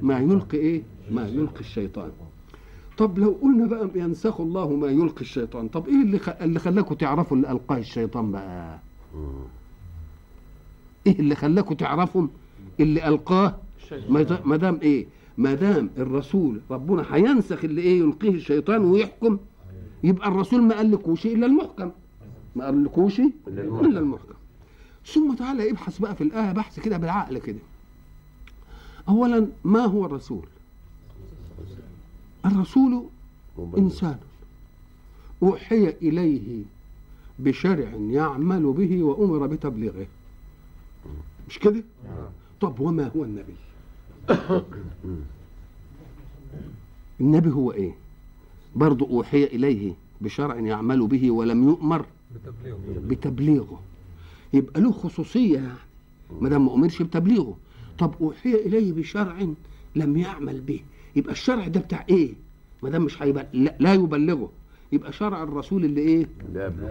ما 0.00 0.18
يلقي 0.18 0.58
إيه؟ 0.58 0.82
ما 1.10 1.28
يلقي 1.28 1.60
الشيطان. 1.60 2.10
طب 2.98 3.18
لو 3.18 3.36
قلنا 3.42 3.66
بقى 3.66 3.88
ينسخ 3.94 4.40
الله 4.40 4.68
ما 4.76 4.86
يلقي 4.86 5.20
الشيطان 5.20 5.68
طب 5.68 5.88
إيه 5.88 6.02
اللي 6.02 6.18
خ... 6.18 6.28
اللي 6.28 6.58
خلاكم 6.58 6.94
تعرفوا 6.94 7.36
اللي 7.36 7.50
القاه 7.50 7.78
الشيطان 7.78 8.32
بقى؟ 8.32 8.78
إيه 11.06 11.18
اللي 11.18 11.34
خلاكم 11.34 11.74
تعرفوا 11.74 12.26
اللي 12.80 13.08
ألقاه؟ 13.08 13.56
ما 14.44 14.56
دام 14.56 14.78
إيه؟ 14.82 15.06
ما 15.38 15.54
دام 15.54 15.90
الرسول 15.98 16.60
ربنا 16.70 17.04
هينسخ 17.10 17.64
اللي 17.64 17.82
إيه؟ 17.82 17.98
يلقيه 17.98 18.30
الشيطان 18.30 18.84
ويحكم 18.84 19.38
يبقى 20.04 20.28
الرسول 20.28 20.62
ما 20.62 20.76
قالكوش 20.76 21.26
إلا 21.26 21.46
المحكم. 21.46 21.90
ما 22.56 22.64
قالكوش 22.64 23.20
إلا 23.50 24.00
المحكم. 24.00 24.34
ثم 25.06 25.34
تعالى 25.34 25.70
ابحث 25.70 25.98
بقى 25.98 26.14
في 26.14 26.24
الآية 26.24 26.52
بحث 26.52 26.80
كده 26.80 26.96
بالعقل 26.96 27.38
كده. 27.38 27.58
اولا 29.08 29.46
ما 29.64 29.80
هو 29.84 30.06
الرسول؟ 30.06 30.46
الرسول 32.46 33.04
إنسان. 33.78 34.18
أوحي 35.42 35.88
إليه 35.88 36.62
بشرع 37.38 37.92
يعمل 38.10 38.72
به 38.72 39.02
وأمر 39.02 39.46
بتبليغه. 39.46 40.06
مش 41.48 41.58
كده؟ 41.58 41.84
طب 42.60 42.80
وما 42.80 43.10
هو 43.16 43.24
النبي؟ 43.24 43.54
النبي 47.20 47.50
هو 47.50 47.72
إيه؟ 47.72 47.94
برضه 48.76 49.06
أوحي 49.06 49.44
إليه 49.44 49.94
بشرع 50.20 50.56
يعمل 50.56 51.06
به 51.06 51.30
ولم 51.30 51.68
يؤمر 51.68 52.06
بتبليغه. 53.08 53.80
يبقى 54.52 54.80
له 54.80 54.92
خصوصية 54.92 55.54
يعني 55.58 55.78
ما 56.40 56.48
دام 56.48 56.66
ما 56.66 56.74
أمرش 56.74 57.02
بتبليغه. 57.02 57.56
طب 57.98 58.14
أوحي 58.20 58.54
إليه 58.54 58.92
بشرع 58.92 59.46
لم 59.96 60.16
يعمل 60.16 60.60
به. 60.60 60.80
يبقى 61.16 61.32
الشرع 61.32 61.68
ده 61.68 61.80
بتاع 61.80 62.04
إيه؟ 62.08 62.34
ما 62.82 62.90
دام 62.90 63.02
مش 63.04 63.22
هيبقى 63.22 63.46
لا, 63.52 63.76
لا 63.80 63.94
يبلغه. 63.94 64.52
يبقى 64.92 65.12
شرع 65.12 65.42
الرسول 65.42 65.84
اللي 65.84 66.00
إيه؟ 66.00 66.26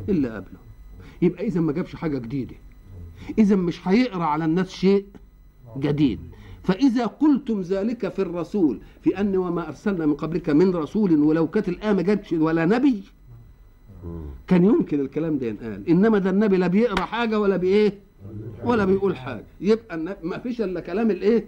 اللي 0.09 0.29
قبله. 0.29 0.59
يبقى 1.21 1.47
اذا 1.47 1.61
ما 1.61 1.71
جابش 1.71 1.95
حاجة 1.95 2.17
جديدة. 2.17 2.55
اذا 3.39 3.55
مش 3.55 3.87
هيقرأ 3.87 4.23
على 4.23 4.45
الناس 4.45 4.69
شيء 4.69 5.05
جديد. 5.77 6.19
فإذا 6.63 7.05
قلتم 7.05 7.61
ذلك 7.61 8.09
في 8.09 8.21
الرسول 8.21 8.79
في 9.03 9.19
أن 9.19 9.37
وما 9.37 9.67
أرسلنا 9.67 10.05
من 10.05 10.13
قبلك 10.13 10.49
من 10.49 10.75
رسول 10.75 11.19
ولو 11.19 11.47
كانت 11.47 11.69
الآية 11.69 11.93
ما 11.93 12.01
جاتش 12.01 12.33
ولا 12.33 12.65
نبي. 12.65 13.03
كان 14.47 14.65
يمكن 14.65 14.99
الكلام 14.99 15.37
ده 15.37 15.47
ينقال. 15.47 15.89
إنما 15.89 16.17
ده 16.19 16.29
النبي 16.29 16.57
لا 16.57 16.67
بيقرأ 16.67 17.05
حاجة 17.05 17.39
ولا 17.39 17.57
بإيه؟ 17.57 17.99
ولا 18.63 18.85
بيقول 18.85 19.15
حاجة. 19.17 19.43
يبقى 19.61 20.17
ما 20.23 20.37
فيش 20.37 20.61
إلا 20.61 20.79
كلام 20.79 21.11
الإيه؟ 21.11 21.45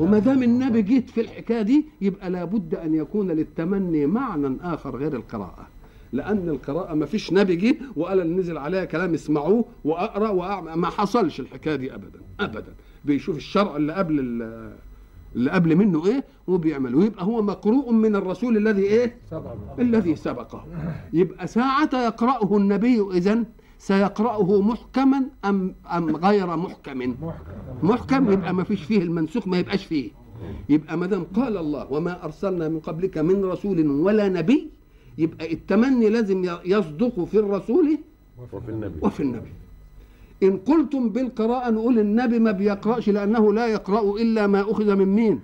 وما 0.00 0.18
دام 0.18 0.42
النبي 0.42 0.82
جيت 0.82 1.10
في 1.10 1.20
الحكاية 1.20 1.62
دي 1.62 1.84
يبقى 2.00 2.30
لابد 2.30 2.74
أن 2.74 2.94
يكون 2.94 3.30
للتمني 3.30 4.06
معنى 4.06 4.56
آخر 4.62 4.96
غير 4.96 5.16
القراءة. 5.16 5.66
لأن 6.12 6.48
القراءة 6.48 6.94
ما 6.94 7.06
فيش 7.06 7.32
نبي 7.32 7.56
جه 7.56 7.76
وقال 7.96 8.20
اللي 8.20 8.34
نزل 8.36 8.58
عليها 8.58 8.84
كلام 8.84 9.14
اسمعوه 9.14 9.64
وأقرأ 9.84 10.28
وأعمل. 10.28 10.72
ما 10.74 10.86
حصلش 10.86 11.40
الحكاية 11.40 11.76
دي 11.76 11.94
أبدا 11.94 12.20
أبدا. 12.40 12.74
بيشوف 13.04 13.36
الشرع 13.36 13.76
اللي 13.76 13.92
قبل 13.92 14.18
اللي 15.36 15.50
قبل 15.50 15.76
منه 15.76 16.06
إيه 16.06 16.24
وبيعمله. 16.46 17.04
يبقى 17.04 17.24
هو 17.24 17.42
مقروء 17.42 17.92
من 17.92 18.16
الرسول 18.16 18.56
الذي 18.56 18.82
إيه؟ 18.82 19.16
الذي 19.78 20.16
سبقه. 20.16 20.66
يبقى 21.12 21.46
ساعة 21.46 21.90
يقرأه 21.94 22.56
النبي 22.56 23.00
إذن 23.00 23.44
سيقرأه 23.82 24.60
محكما 24.60 25.22
أم 25.44 25.74
أم 25.96 26.16
غير 26.16 26.56
محكم؟ 26.56 27.14
محكم. 27.82 28.32
يبقى 28.32 28.54
ما 28.54 28.64
فيش 28.64 28.82
فيه 28.82 29.02
المنسوخ 29.02 29.48
ما 29.48 29.58
يبقاش 29.58 29.84
فيه. 29.84 30.10
يبقى 30.68 30.96
ما 30.98 31.06
دام 31.06 31.24
قال 31.36 31.56
الله 31.56 31.92
وما 31.92 32.24
أرسلنا 32.24 32.68
من 32.68 32.80
قبلك 32.80 33.18
من 33.18 33.44
رسول 33.44 33.86
ولا 33.86 34.28
نبي 34.28 34.70
يبقى 35.18 35.52
التمني 35.52 36.08
لازم 36.08 36.44
يصدق 36.64 37.24
في 37.24 37.38
الرسول 37.38 37.98
وفي 38.52 38.68
النبي. 38.68 38.98
وفي 39.02 39.20
النبي. 39.22 39.52
إن 40.42 40.56
قلتم 40.56 41.08
بالقراءة 41.08 41.70
نقول 41.70 41.98
النبي 41.98 42.38
ما 42.38 42.50
بيقرأش 42.52 43.08
لأنه 43.08 43.52
لا 43.52 43.66
يقرأ 43.66 44.16
إلا 44.22 44.46
ما 44.46 44.60
أخذ 44.70 44.94
من 44.94 45.08
مين؟ 45.08 45.40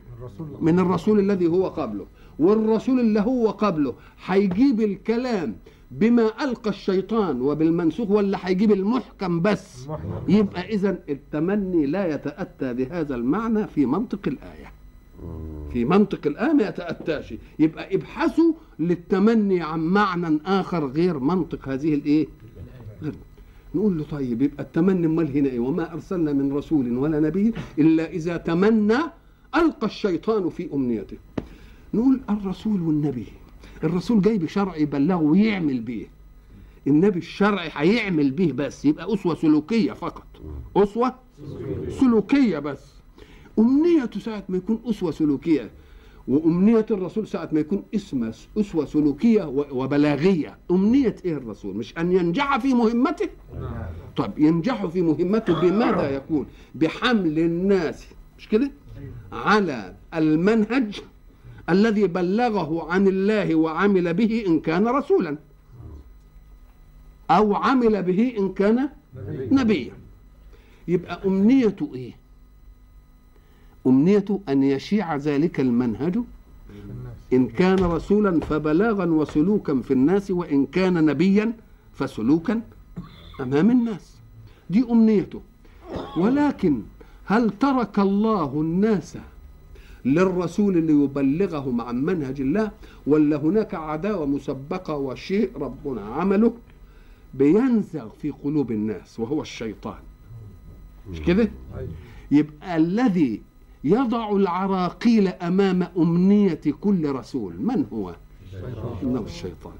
من 0.60 0.78
الرسول 0.78 1.18
الذي 1.18 1.46
هو 1.46 1.68
قبله. 1.68 2.06
والرسول 2.38 3.00
اللي 3.00 3.20
هو 3.20 3.50
قبله 3.50 3.94
هيجيب 4.26 4.80
الكلام 4.80 5.54
بما 5.90 6.44
ألقى 6.44 6.70
الشيطان 6.70 7.40
وبالمنسوخ 7.40 8.10
ولا 8.10 8.38
هيجيب 8.42 8.72
المحكم 8.72 9.40
بس. 9.42 9.88
يبقى 10.28 10.68
إذا 10.68 10.98
التمني 11.08 11.86
لا 11.86 12.14
يتأتى 12.14 12.74
بهذا 12.74 13.14
المعنى 13.14 13.66
في 13.66 13.86
منطق 13.86 14.20
الآية. 14.26 14.72
في 15.72 15.84
منطق 15.84 16.26
الآية 16.26 16.52
ما 16.52 16.68
يتأتاش. 16.68 17.34
يبقى 17.58 17.94
ابحثوا 17.94 18.52
للتمني 18.78 19.62
عن 19.62 19.80
معنى 19.80 20.40
آخر 20.46 20.86
غير 20.86 21.18
منطق 21.18 21.68
هذه 21.68 21.94
الإيه؟ 21.94 22.26
غير. 23.02 23.14
نقول 23.74 23.98
له 23.98 24.04
طيب 24.04 24.42
يبقى 24.42 24.62
التمني 24.62 25.06
أمال 25.06 25.36
هنا 25.36 25.48
إيه؟ 25.48 25.58
وما 25.60 25.92
أرسلنا 25.92 26.32
من 26.32 26.52
رسول 26.52 26.96
ولا 26.98 27.20
نبي 27.20 27.52
إلا 27.78 28.10
إذا 28.10 28.36
تمنى 28.36 28.98
ألقى 29.56 29.86
الشيطان 29.86 30.48
في 30.48 30.68
أمنيته. 30.74 31.16
نقول 31.94 32.20
الرسول 32.30 32.82
والنبي. 32.82 33.26
الرسول 33.84 34.20
جاي 34.22 34.38
بشرع 34.38 34.76
يبلغه 34.76 35.16
ويعمل 35.22 35.80
به 35.80 36.06
النبي 36.86 37.18
الشرع 37.18 37.62
هيعمل 37.72 38.30
به 38.30 38.52
بس 38.52 38.84
يبقى 38.84 39.14
أسوة 39.14 39.34
سلوكية 39.34 39.92
فقط. 39.92 40.26
أسوة 40.76 41.14
سلوكية 42.00 42.58
بس. 42.58 42.94
امنيته 43.58 44.20
ساعة 44.20 44.44
ما 44.48 44.56
يكون 44.56 44.80
أسوة 44.86 45.10
سلوكية 45.10 45.70
وأمنية 46.28 46.86
الرسول 46.90 47.26
ساعة 47.28 47.48
ما 47.52 47.60
يكون 47.60 47.82
اسمه 47.94 48.34
أسوة 48.58 48.84
سلوكية 48.84 49.44
وبلاغية. 49.72 50.58
أمنية 50.70 51.16
إيه 51.24 51.34
الرسول؟ 51.36 51.76
مش 51.76 51.98
أن 51.98 52.12
ينجح 52.12 52.58
في 52.58 52.74
مهمته؟ 52.74 53.28
طب 54.16 54.38
ينجح 54.38 54.86
في 54.86 55.02
مهمته 55.02 55.60
بماذا 55.60 56.10
يكون؟ 56.10 56.46
بحمل 56.74 57.38
الناس. 57.38 58.06
مش 58.38 58.48
كده؟ 58.48 58.70
على 59.32 59.94
المنهج 60.14 61.00
الذي 61.70 62.06
بلغه 62.06 62.90
عن 62.90 63.08
الله 63.08 63.54
وعمل 63.54 64.14
به 64.14 64.44
إن 64.46 64.60
كان 64.60 64.88
رسولا. 64.88 65.36
أو 67.30 67.54
عمل 67.54 68.02
به 68.02 68.34
إن 68.38 68.52
كان 68.52 68.88
نبيا. 69.50 69.92
يبقى 70.88 71.20
أمنيته 71.26 71.90
إيه؟ 71.94 72.12
أمنيته 73.86 74.40
أن 74.48 74.62
يشيع 74.62 75.16
ذلك 75.16 75.60
المنهج 75.60 76.18
إن 77.32 77.48
كان 77.48 77.78
رسولا 77.78 78.40
فبلاغا 78.40 79.04
وسلوكا 79.04 79.80
في 79.80 79.90
الناس 79.90 80.30
وإن 80.30 80.66
كان 80.66 81.04
نبيا 81.04 81.52
فسلوكا 81.94 82.60
أمام 83.40 83.70
الناس. 83.70 84.16
دي 84.70 84.84
أمنيته. 84.90 85.40
ولكن 86.16 86.82
هل 87.24 87.50
ترك 87.50 87.98
الله 87.98 88.60
الناس 88.60 89.18
للرسول 90.04 90.76
اللي 90.76 90.92
يبلغهم 91.04 91.80
عن 91.80 92.04
منهج 92.04 92.40
الله 92.40 92.70
ولا 93.06 93.36
هناك 93.36 93.74
عداوة 93.74 94.26
مسبقة 94.26 94.96
وشيء 94.96 95.50
ربنا 95.56 96.00
عمله 96.00 96.52
بينزغ 97.34 98.08
في 98.08 98.30
قلوب 98.30 98.72
الناس 98.72 99.20
وهو 99.20 99.42
الشيطان. 99.42 99.98
مش 101.10 101.20
كده؟ 101.20 101.50
يبقى 102.30 102.76
الذي 102.76 103.40
يضع 103.84 104.32
العراقيل 104.32 105.28
أمام 105.28 105.82
أمنية 105.98 106.60
كل 106.80 107.10
رسول 107.12 107.54
من 107.60 107.86
هو؟ 107.92 108.14
إنه 109.02 109.20
الشيطان. 109.20 109.72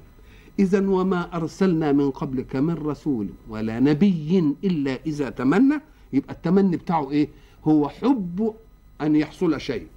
اذا 0.59 0.87
وما 0.87 1.35
أرسلنا 1.35 1.91
من 1.91 2.11
قبلك 2.11 2.55
من 2.55 2.73
رسول 2.73 3.27
ولا 3.49 3.79
نبي 3.79 4.55
إلا 4.63 4.99
إذا 5.05 5.29
تمنى 5.29 5.81
يبقى 6.13 6.33
التمني 6.33 6.77
بتاعه 6.77 7.11
إيه؟ 7.11 7.29
هو 7.63 7.89
حب 7.89 8.53
أن 9.01 9.15
يحصل 9.15 9.61
شيء. 9.61 9.87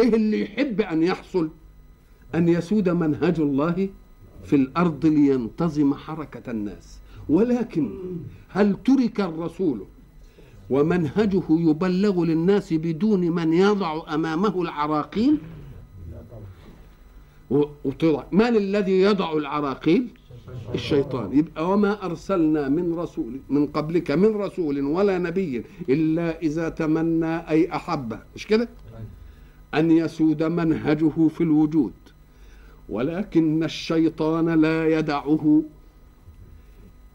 إيه 0.00 0.14
اللي 0.14 0.42
يحب 0.42 0.80
أن 0.80 1.02
يحصل؟ 1.02 1.48
أن 2.34 2.48
يسود 2.48 2.88
منهج 2.88 3.40
الله 3.40 3.88
في 4.44 4.56
الأرض 4.56 5.06
لينتظم 5.06 5.94
حركة 5.94 6.50
الناس. 6.50 6.98
ولكن 7.28 7.90
هل 8.48 8.76
ترك 8.84 9.20
الرسول 9.20 9.84
ومنهجه 10.70 11.42
يبلغ 11.50 12.24
للناس 12.24 12.72
بدون 12.72 13.20
من 13.30 13.52
يضع 13.52 14.14
أمامه 14.14 14.62
العراقيل؟ 14.62 15.38
وطلع. 17.84 18.26
من 18.32 18.56
الذي 18.56 19.00
يضع 19.00 19.32
العراقيل؟ 19.32 20.06
الشيطان. 20.74 21.38
يبقى 21.38 21.70
وما 21.70 22.04
أرسلنا 22.06 22.68
من 22.68 22.94
رسول 22.94 23.40
من 23.48 23.66
قبلك 23.66 24.10
من 24.10 24.36
رسول 24.36 24.80
ولا 24.80 25.18
نبي 25.18 25.64
إلا 25.88 26.42
إذا 26.42 26.68
تمنى 26.68 27.36
أي 27.36 27.72
أحب. 27.76 28.18
مش 28.36 28.46
كده؟ 28.46 28.68
أن 29.74 29.90
يسود 29.90 30.42
منهجه 30.42 31.28
في 31.28 31.40
الوجود 31.40 31.92
ولكن 32.88 33.64
الشيطان 33.64 34.48
لا 34.60 34.98
يدعه 34.98 35.62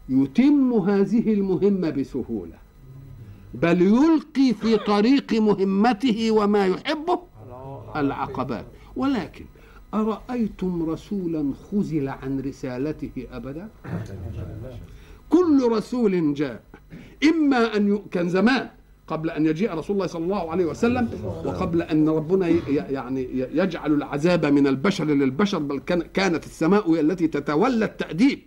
يتم 0.08 0.72
هذه 0.72 1.32
المهمة 1.32 1.90
بسهولة 1.90 2.54
بل 3.54 3.82
يلقي 3.82 4.54
في 4.60 4.76
طريق 4.76 5.32
مهمته 5.32 6.30
وما 6.30 6.66
يحبه 6.66 7.18
العقبات 7.96 8.66
ولكن 8.96 9.44
أرأيتم 9.94 10.90
رسولا 10.90 11.52
خزل 11.70 12.08
عن 12.08 12.40
رسالته 12.40 13.26
أبدا 13.32 13.68
كل 15.30 15.68
رسول 15.72 16.34
جاء 16.34 16.62
إما 17.24 17.76
أن. 17.76 17.98
كان 18.10 18.28
زمان 18.28 18.68
قبل 19.06 19.30
أن 19.30 19.46
يجيء 19.46 19.74
رسول 19.74 19.96
الله 19.96 20.06
صلى 20.06 20.24
الله 20.24 20.50
عليه 20.50 20.64
وسلم 20.64 21.08
وقبل 21.24 21.82
أن 21.82 22.08
ربنا. 22.08 22.48
يعني 22.68 23.28
يجعل 23.32 23.92
العذاب 23.92 24.46
من 24.46 24.66
البشر 24.66 25.04
للبشر 25.04 25.58
بل 25.58 25.78
كان... 25.78 26.02
كانت 26.02 26.44
السماء 26.44 26.90
هي 26.90 27.00
التي 27.00 27.28
تتولى 27.28 27.84
التأديب. 27.84 28.40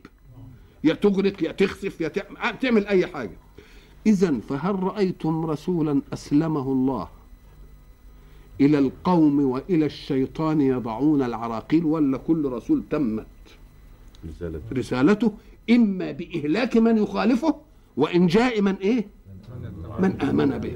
يا 0.84 0.93
تغرق 0.93 1.43
يا 1.43 1.52
تخسف 1.52 2.02
يا 2.02 2.08
تعمل 2.62 2.88
أي 2.88 3.08
حاجة. 3.08 3.38
إذا 4.08 4.39
فهل 4.39 4.84
رأيتم 4.84 5.45
رسولا 5.45 6.02
أسلمه 6.13 6.72
الله 6.72 7.08
إلى 8.62 8.80
القوم 8.80 9.39
وإلى 9.39 9.86
الشيطان 9.86 10.62
يضعون 10.62 11.22
العراقيل 11.22 11.86
ولا 11.86 12.17
كل 12.17 12.45
رسول 12.45 12.84
تمت 12.89 13.26
رسالة 14.30 14.62
رسالته؟ 14.74 15.32
إما 15.69 16.12
بإهلاك 16.12 16.78
من 16.78 16.98
يخالفه 16.98 17.56
وإنجاء 17.98 18.62
من 18.62 18.76
إيه؟ 18.76 19.08
من 19.99 20.21
آمن 20.21 20.57
به. 20.57 20.75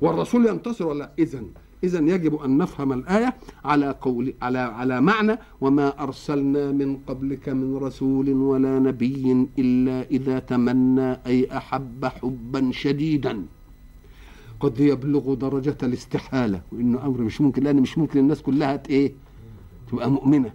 والرسول 0.00 0.46
ينتصر 0.46 0.86
ولا؟ 0.86 1.12
إذا 1.18 1.42
إذا 1.84 1.98
يجب 1.98 2.34
أن 2.34 2.58
نفهم 2.58 2.92
الآية 2.92 3.34
على 3.64 3.90
قول 4.00 4.34
على 4.42 4.58
على 4.58 5.00
معنى 5.00 5.38
وما 5.60 6.02
أرسلنا 6.02 6.72
من 6.72 6.96
قبلك 6.96 7.48
من 7.48 7.76
رسول 7.76 8.30
ولا 8.30 8.78
نبي 8.78 9.48
إلا 9.58 10.02
إذا 10.10 10.38
تمنى 10.38 11.12
أي 11.26 11.56
أحب 11.56 12.04
حبا 12.04 12.70
شديدا. 12.72 13.42
قد 14.60 14.80
يبلغ 14.80 15.34
درجة 15.34 15.76
الاستحالة. 15.82 16.60
وإنه 16.72 17.06
أمر 17.06 17.20
مش 17.20 17.40
ممكن 17.40 17.62
لأن 17.62 17.76
مش 17.76 17.98
ممكن 17.98 18.20
الناس 18.20 18.42
كلها 18.42 18.82
إيه؟ 18.90 19.12
تبقى 19.92 20.10
مؤمنة. 20.10 20.52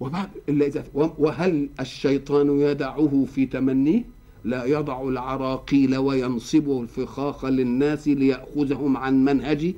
وبعد 0.00 0.28
إلا 0.48 0.66
إذا 0.66 0.84
وهل 0.94 1.68
الشيطان 1.80 2.60
يدعه 2.60 3.24
في 3.34 3.46
تمنيه؟ 3.46 4.04
لا 4.44 4.64
يضع 4.64 5.02
العراقيل 5.08 5.96
وينصب 5.96 6.80
الفخاخ 6.82 7.44
للناس 7.44 8.08
ليأخذهم 8.08 8.96
عن 8.96 9.24
منهج 9.24 9.74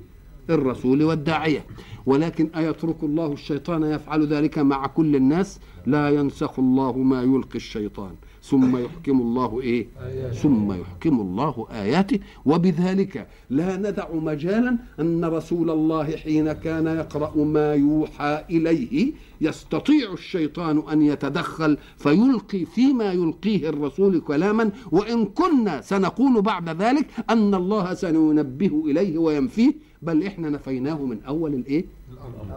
الرسول 0.50 1.02
والداعية. 1.02 1.66
ولكن 2.06 2.50
أيترك 2.56 3.02
الله 3.02 3.32
الشيطان 3.32 3.82
يفعل 3.82 4.26
ذلك 4.26 4.58
مع 4.58 4.86
كل 4.86 5.16
الناس؟ 5.16 5.60
لا 5.86 6.10
ينسخ 6.10 6.58
الله 6.58 6.98
ما 6.98 7.22
يلقي 7.22 7.56
الشيطان. 7.56 8.10
ثم 8.42 8.76
يحكم 8.76 9.20
الله 9.20 9.60
إيه؟ 9.60 9.86
ثم 10.32 10.72
يحكم 10.72 11.20
الله 11.20 11.66
آياته. 11.70 12.18
وبذلك 12.44 13.26
لا 13.50 13.76
ندع 13.76 14.14
مجالا 14.14 14.78
أن 15.00 15.24
رسول 15.24 15.70
الله 15.70 16.16
حين 16.16 16.52
كان 16.52 16.86
يقرأ 16.86 17.44
ما 17.44 17.74
يوحى 17.74 18.44
إليه 18.50 19.12
يستطيع 19.40 20.12
الشيطان 20.12 20.82
أن 20.92 21.02
يتدخل 21.02 21.78
فيلقي 21.96 22.64
فيما 22.64 23.12
يلقيه 23.12 23.68
الرسول 23.68 24.20
كلاما. 24.20 24.70
وإن 24.92 25.24
كنا 25.24 25.80
سنقول 25.80 26.42
بعد 26.42 26.68
ذلك 26.82 27.06
أن 27.30 27.54
الله 27.54 27.94
سينبه 27.94 28.82
إليه 28.86 29.18
وينفيه. 29.18 29.92
بل 30.02 30.26
إحنا 30.26 30.50
نفيناه 30.50 31.02
من 31.02 31.22
أول 31.22 31.54
الإيه؟ 31.54 31.84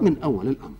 من 0.02 0.18
أول 0.18 0.48
الأمر. 0.48 0.76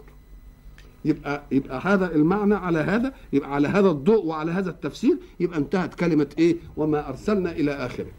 يبقى 1.05 1.43
يبقى 1.51 1.79
هذا 1.83 2.15
المعنى 2.15 2.55
على 2.55 2.79
هذا 2.79 3.13
يبقى 3.33 3.53
على 3.55 3.67
هذا 3.67 3.89
الضوء 3.89 4.25
وعلى 4.25 4.51
هذا 4.51 4.69
التفسير 4.69 5.17
يبقى 5.39 5.59
انتهت 5.59 5.93
كلمة 5.95 6.27
إيه؟ 6.38 6.55
وما 6.77 7.09
أرسلنا 7.09 7.51
إلى 7.51 7.71
آخره. 7.71 8.11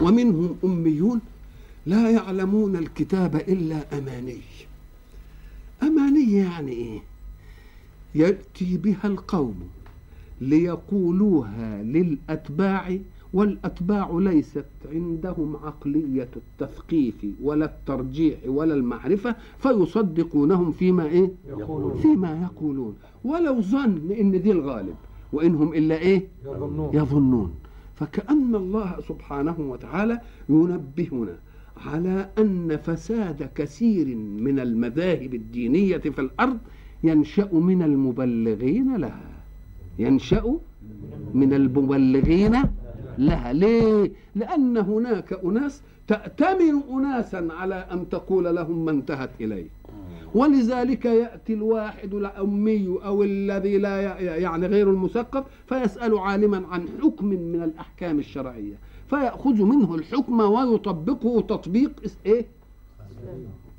ومنهم 0.00 0.56
أميون 0.64 1.20
لا 1.86 2.10
يعلمون 2.10 2.76
الكتاب 2.76 3.36
إلا 3.36 3.98
أماني. 3.98 4.40
أماني 5.82 6.32
يعني 6.32 6.72
إيه؟ 6.72 7.00
يأتي 8.14 8.76
بها 8.76 9.04
القوم 9.04 9.68
ليقولوها 10.40 11.82
للأتباع 11.82 12.98
والأتباع 13.32 14.10
ليست 14.18 14.64
عندهم 14.92 15.56
عقلية 15.56 16.28
التثقيف 16.36 17.26
ولا 17.42 17.64
الترجيح 17.64 18.38
ولا 18.46 18.74
المعرفة 18.74 19.36
فيصدقونهم 19.58 20.72
فيما 20.72 21.06
إيه؟ 21.06 21.30
يقولون. 21.48 21.94
فيما 21.98 22.42
يقولون. 22.42 22.94
ولو 23.24 23.60
ظن 23.60 24.10
إن 24.20 24.42
دي 24.42 24.52
الغالب 24.52 24.94
وإنهم 25.32 25.74
إلا 25.74 25.94
إيه؟ 25.98 26.28
يظنون. 26.46 26.90
يظنون. 26.94 27.54
فكأن 27.94 28.54
الله 28.54 28.96
سبحانه 29.08 29.56
وتعالى 29.58 30.20
ينبهنا 30.48 31.38
على 31.86 32.28
أن 32.38 32.76
فساد 32.76 33.50
كثير 33.54 34.16
من 34.16 34.60
المذاهب 34.60 35.34
الدينية 35.34 35.98
في 35.98 36.18
الأرض 36.20 36.58
ينشأ 37.04 37.48
من 37.54 37.82
المبلغين 37.82 38.96
لها. 38.96 39.32
ينشأ 39.98 40.58
من 41.34 41.52
المبلغين 41.52 42.56
لها. 43.18 43.52
ليه؟ 43.52 44.12
لأن 44.34 44.76
هناك 44.76 45.32
أناس 45.44 45.82
تأتمن 46.08 46.82
أناسا 46.92 47.48
على 47.50 47.74
أن 47.74 48.08
تقول 48.08 48.44
لهم 48.56 48.84
ما 48.84 48.90
انتهت 48.90 49.30
إليه. 49.40 49.66
ولذلك 50.34 51.04
يأتي 51.04 51.54
الواحد 51.54 52.14
الأمي 52.14 52.98
أو 53.04 53.22
الذي 53.22 53.78
لا 53.78 54.18
يعني 54.20 54.66
غير 54.66 54.90
المثقف 54.90 55.44
فيسأل 55.66 56.18
عالما 56.18 56.66
عن 56.70 56.88
حكم 57.02 57.26
من 57.26 57.62
الأحكام 57.62 58.18
الشرعية. 58.18 58.74
فيأخذ 59.10 59.62
منه 59.62 59.94
الحكم 59.94 60.40
ويطبقه 60.40 61.40
تطبيق 61.40 61.92
إيه؟ 62.26 62.46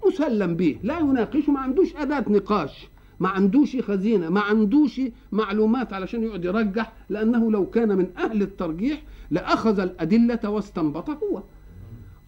مسلم 0.07 0.55
به. 0.55 0.79
لا 0.83 0.99
يناقشه 0.99 1.51
ما 1.51 1.59
عندوش 1.59 1.95
أداة 1.95 2.25
نقاش 2.29 2.89
ما 3.19 3.29
عندوش 3.29 3.75
خزينة 3.81 4.29
ما 4.29 4.41
عندوش 4.41 5.01
معلومات 5.31 5.93
علشان 5.93 6.23
يقعد 6.23 6.45
يرجح 6.45 6.93
لأنه 7.09 7.51
لو 7.51 7.65
كان 7.69 7.97
من 7.97 8.07
أهل 8.17 8.41
الترجيح 8.41 9.01
لأخذ 9.31 9.79
الأدلة 9.79 10.49
واستنبط 10.49 11.09
هو. 11.09 11.41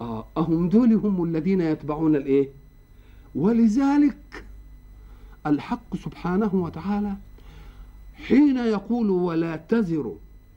آه 0.01 0.25
أهم 0.37 0.69
دول 0.69 0.93
هم 0.93 1.23
الذين 1.23 1.61
يتبعون 1.61 2.15
الإيه؟ 2.15 2.49
ولذلك 3.35 4.43
الحق 5.47 5.95
سبحانه 5.95 6.49
وتعالى 6.53 7.13
حين 8.27 8.57
يقول 8.57 9.09
ولا 9.09 9.55
تزر 9.55 10.13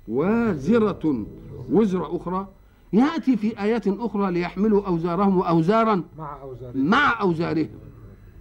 وازرة 0.09 1.27
وزر 1.73 2.17
أخرى 2.17 2.49
يأتي 2.93 3.37
في 3.37 3.61
آيات 3.63 3.89
أخرى 3.89 4.33
ليحملوا 4.33 4.87
أوزارهم 4.87 5.39
وأوزارا 5.39 6.03
مع 6.19 6.43
أوزارهم. 6.43 6.85
مع 6.91 7.21
أوزارهم. 7.21 7.69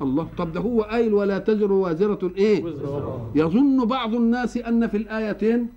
الله 0.02 0.28
طب 0.38 0.54
ده 0.54 0.60
هو 0.60 0.82
قايل 0.82 1.14
ولا 1.14 1.38
تزر 1.40 1.72
وازرة 1.72 2.32
إيه؟ 2.38 2.64
يظن 3.36 3.86
بعض 3.86 4.16
الناس 4.16 4.58
أن 4.58 4.88
في 4.88 4.98
الآيتين 4.98 5.68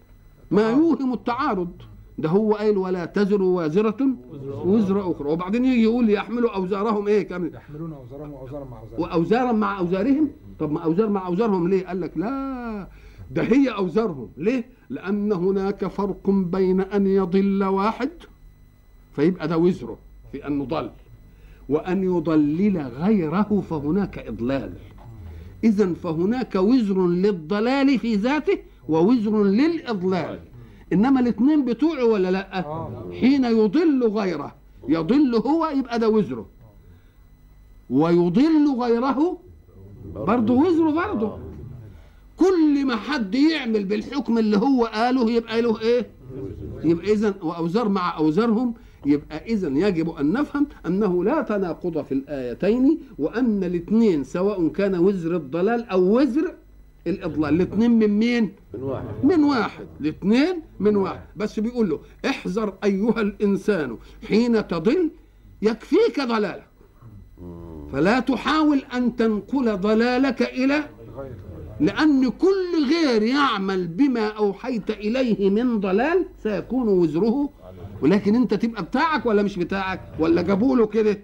ما 0.51 0.71
يوهم 0.71 1.13
التعارض. 1.13 1.71
ده 2.21 2.29
هو 2.29 2.55
قايل 2.55 2.79
ولا 2.79 3.05
تزر 3.05 3.43
وازرة 3.43 4.07
وزر 4.65 5.11
أخرى. 5.11 5.29
وبعدين 5.33 5.65
يجي 5.65 5.83
يقول 5.83 6.11
يحملوا 6.11 6.51
أوزارهم 6.57 7.09
إيه 7.09 7.23
كامل؟ 7.23 7.55
يحملون 7.55 7.93
أوزارهم 7.93 8.33
وأوزارا 8.33 8.65
مع 8.65 8.81
أوزارهم. 8.81 9.03
واوزارا 9.03 9.53
مع 9.53 9.79
أوزارهم؟ 9.79 10.31
طب 10.59 10.73
ما 10.73 10.81
أوزار 10.81 11.09
مع 11.09 11.27
أوزارهم 11.27 11.69
ليه؟ 11.69 11.87
قال 11.87 12.01
لك 12.01 12.13
لا 12.17 12.89
ده 13.31 13.43
هي 13.43 13.69
أوزارهم. 13.69 14.29
ليه؟ 14.37 14.65
لأن 14.91 15.33
هناك 15.33 15.87
فرق 15.87 16.31
بين 16.31 16.81
أن 16.81 17.07
يضل 17.07 17.65
واحد 17.65 18.11
فيبقى 19.17 19.49
ده 19.49 19.59
وزره 19.59 19.99
في 20.33 20.47
انه 20.47 20.65
ضل 20.65 20.91
وأن 21.69 22.03
يضلل 22.05 22.79
غيره 22.79 23.63
فهناك 23.71 24.19
إضلال. 24.19 24.73
اذا 25.65 25.95
فهناك 25.95 26.55
وزر 26.55 27.07
للضلال 27.07 27.99
في 27.99 28.15
ذاته 28.15 28.59
ووزر 28.89 29.43
للإضلال. 29.45 30.39
إنما 30.93 31.21
الاثنين 31.21 31.65
بتوعه 31.65 32.05
ولا 32.05 32.31
لأ؟ 32.31 32.59
آه. 32.59 32.91
حين 33.21 33.45
يضل 33.45 34.09
غيره. 34.09 34.55
يضل 34.89 35.35
هو 35.35 35.67
يبقى 35.77 35.99
ده 35.99 36.09
وزره. 36.09 36.47
ويضل 37.91 38.75
غيره 38.81 39.39
برضه 40.15 40.55
وزره 40.55 40.91
برضه. 40.91 41.39
كل 42.37 42.87
ما 42.87 42.97
حد 42.97 43.35
يعمل 43.35 43.85
بالحكم 43.85 44.39
اللي 44.39 44.57
هو 44.57 44.85
قاله 44.85 45.31
يبقى 45.31 45.63
له 45.63 45.81
إيه؟ 45.81 46.07
يبقى 46.85 47.13
اذا 47.13 47.35
وأوزار 47.43 47.89
مع 47.89 48.17
أوزارهم 48.19 48.75
يبقى 49.07 49.45
اذا 49.47 49.69
يجب 49.69 50.11
أن 50.11 50.33
نفهم 50.33 50.67
أنه 50.87 51.25
لا 51.25 51.43
تناقض 51.43 52.03
في 52.05 52.13
الآيتين 52.15 52.99
وأن 53.19 53.65
الاثنين 53.65 54.25
سواء 54.25 54.69
كان 54.69 54.95
وزر 54.99 55.37
الضلال 55.37 55.89
أو 55.89 56.19
وزر 56.21 56.55
الإضلال. 57.07 57.55
الاثنين 57.55 57.91
من 57.91 58.19
مين؟ 58.19 58.53
من 58.75 58.83
واحد. 58.83 59.05
من 59.25 59.45
واحد. 59.45 59.87
الاثنين 60.01 60.63
من 60.81 60.97
واحد. 60.97 61.21
بس 61.37 61.61
بيقول 61.61 61.91
له 61.91 62.01
احذر 62.27 62.75
أيها 62.85 63.21
الإنسان 63.21 63.97
حين 64.29 64.69
تضل 64.69 65.11
يكفيك 65.63 66.21
ضلالك. 66.21 66.67
فلا 67.93 68.21
تحاول 68.21 68.83
أن 68.95 69.17
تنقل 69.17 69.77
ضلالك 69.77 70.43
إلى 70.43 70.85
لأن 71.81 72.29
كل 72.29 72.89
غير 72.91 73.23
يعمل 73.23 73.89
بما 73.89 74.29
أوحيت 74.29 74.91
إليه 74.91 75.51
من 75.51 75.81
ضلال 75.81 76.25
سيكون 76.43 76.89
وزره. 76.89 77.51
ولكن 78.03 78.35
أنت 78.35 78.55
تبقى 78.55 78.83
بتاعك 78.83 79.27
ولا 79.27 79.43
مش 79.43 79.57
بتاعك؟ 79.57 80.01
ولا 80.19 80.43
جابوا 80.43 80.77
له 80.77 80.87
كده؟ 80.87 81.21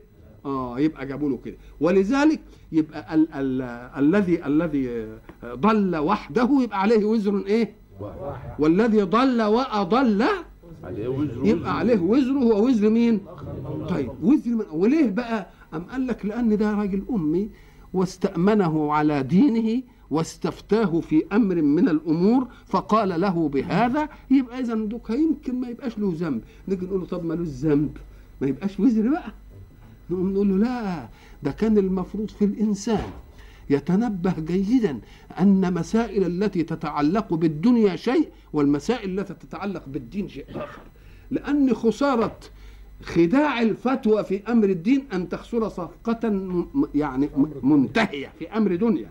آه 0.46 0.80
يبقى 0.80 1.06
جابوا 1.06 1.30
له 1.30 1.38
كده. 1.44 1.56
ولذلك 1.80 2.40
يبقى 2.72 3.14
ال 3.14 3.32
ال 3.34 3.62
الذي 4.04 4.46
الذي 4.46 5.06
ضل 5.44 5.96
وحده 5.96 6.48
يبقى 6.62 6.80
عليه 6.80 7.04
وزر 7.04 7.46
إيه؟ 7.46 7.72
واحد 8.00 8.50
والذي 8.58 9.02
ضل 9.02 9.42
وأضل 9.42 10.24
عليه 10.84 11.08
وزر 11.08 11.44
يبقى 11.46 11.78
عليه 11.78 12.00
وزره 12.00 12.38
هو 12.38 12.66
وزر 12.66 12.88
مين؟ 12.90 13.20
طيب 13.88 14.10
وزر 14.22 14.50
من 14.50 14.64
وليه 14.72 15.10
بقى؟ 15.10 15.46
أم 15.74 15.82
قال 15.82 16.06
لك 16.06 16.26
لأن 16.26 16.56
ده 16.56 16.72
راجل 16.74 17.02
أمي 17.10 17.50
واستأمنه 17.92 18.92
على 18.92 19.22
دينه 19.22 19.82
واستفتاه 20.10 21.00
في 21.00 21.24
أمر 21.32 21.62
من 21.62 21.88
الأمور 21.88 22.46
فقال 22.66 23.20
له 23.20 23.48
بهذا 23.48 24.08
يبقى 24.30 24.60
إذا 24.60 24.74
دوك 24.74 25.10
يمكن 25.10 25.60
ما 25.60 25.68
يبقاش 25.68 25.98
له 25.98 26.12
ذنب. 26.16 26.40
نيجي 26.68 26.86
نقول 26.86 27.00
له 27.00 27.06
طب 27.06 27.24
مالوش 27.24 27.48
ذنب 27.48 27.96
ما 28.40 28.46
يبقاش 28.46 28.80
وزر 28.80 29.08
بقى. 29.10 29.32
نقول 30.10 30.48
له 30.48 30.56
لا 30.58 31.08
ده 31.42 31.50
كان 31.50 31.78
المفروض 31.78 32.30
في 32.30 32.44
الإنسان 32.44 33.06
يتنبه 33.70 34.34
جيدا 34.38 35.00
أن 35.40 35.74
مسائل 35.74 36.24
التي 36.26 36.62
تتعلق 36.62 37.34
بالدنيا 37.34 37.96
شيء 37.96 38.28
والمسائل 38.52 39.18
التي 39.20 39.34
تتعلق 39.34 39.82
بالدين 39.88 40.28
شيء 40.28 40.46
آخر. 40.50 40.82
لأن 41.30 41.74
خسارة 41.74 42.38
خداع 43.02 43.62
الفتوى 43.62 44.24
في 44.24 44.42
أمر 44.52 44.68
الدين 44.68 45.04
أن 45.12 45.28
تخسر 45.28 45.68
صفقة 45.68 46.28
م- 46.28 46.86
يعني 46.94 47.26
م- 47.36 47.72
منتهية 47.72 48.32
في 48.38 48.48
أمر 48.56 48.74
دنيا. 48.76 49.10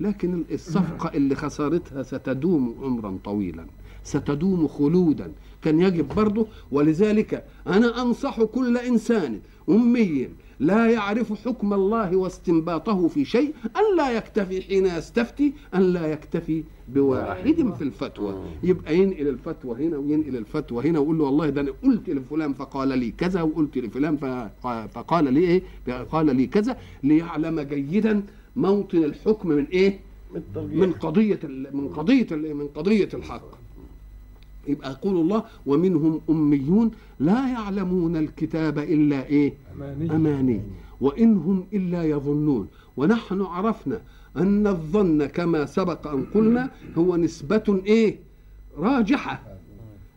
لكن 0.00 0.44
الصفقة 0.50 1.08
اللي 1.16 1.34
خسارتها 1.34 2.02
ستدوم 2.02 2.74
عمرا 2.82 3.18
طويلا 3.24 3.66
ستدوم 4.02 4.68
خلودا. 4.68 5.32
كان 5.64 5.80
يجب 5.80 6.08
برضه 6.16 6.46
ولذلك 6.72 7.44
أنا 7.66 8.02
أنصح 8.02 8.42
كل 8.42 8.76
إنسان 8.78 9.40
أمي 9.68 10.28
لا 10.60 10.90
يعرف 10.90 11.32
حكم 11.48 11.72
الله 11.72 12.16
واستنباطه 12.16 13.08
في 13.08 13.24
شيء 13.24 13.54
أن 13.76 13.96
لا 13.96 14.10
يكتفي 14.10 14.62
حين 14.62 14.86
يستفتي 14.86 15.52
أن 15.74 15.80
لا 15.82 16.06
يكتفي 16.12 16.64
بواحد 16.88 17.46
في 17.78 17.84
الفتوى. 17.84 18.34
يبقى 18.62 18.96
ينقل 18.98 19.28
الفتوى 19.28 19.86
هنا 19.86 19.96
وينقل 19.96 20.36
الفتوى 20.36 20.84
هنا 20.90 20.98
ويقول 20.98 21.18
له 21.18 21.24
والله 21.24 21.48
ده 21.48 21.60
أنا 21.60 21.72
قلت 21.84 22.10
لفلان 22.10 22.52
فقال 22.54 22.88
لي 22.98 23.10
كذا 23.10 23.42
وقلت 23.42 23.78
لفلان 23.78 24.16
فق- 24.16 24.86
فقال 24.86 25.34
لي 25.34 25.40
إيه؟ 25.40 25.62
قال 26.12 26.36
لي 26.36 26.46
كذا 26.46 26.76
ليعلم 27.02 27.60
جيدا 27.60 28.22
موطن 28.56 29.04
الحكم 29.04 29.48
من 29.48 29.64
إيه؟ 29.66 30.00
من 30.80 30.92
قضية 30.92 31.40
من 31.72 31.88
قضية 31.88 32.28
من 32.32 32.68
قضية 32.74 33.08
الحق. 33.14 33.63
يبقى 34.68 34.90
يقول 34.90 35.16
الله 35.16 35.44
ومنهم 35.66 36.20
أميون 36.30 36.90
لا 37.20 37.48
يعلمون 37.48 38.16
الكتاب 38.16 38.78
إلا 38.78 39.26
إيه؟ 39.26 39.54
أماني 39.76 40.10
أماني 40.10 40.62
وإن 41.00 41.36
هم 41.36 41.66
إلا 41.72 42.02
يظنون. 42.04 42.68
ونحن 42.96 43.42
عرفنا 43.42 44.00
أن 44.36 44.66
الظن 44.66 45.26
كما 45.26 45.66
سبق 45.66 46.06
أن 46.06 46.24
قلنا 46.34 46.70
هو 46.98 47.16
نسبة 47.16 47.82
إيه؟ 47.86 48.18
راجحة. 48.78 49.42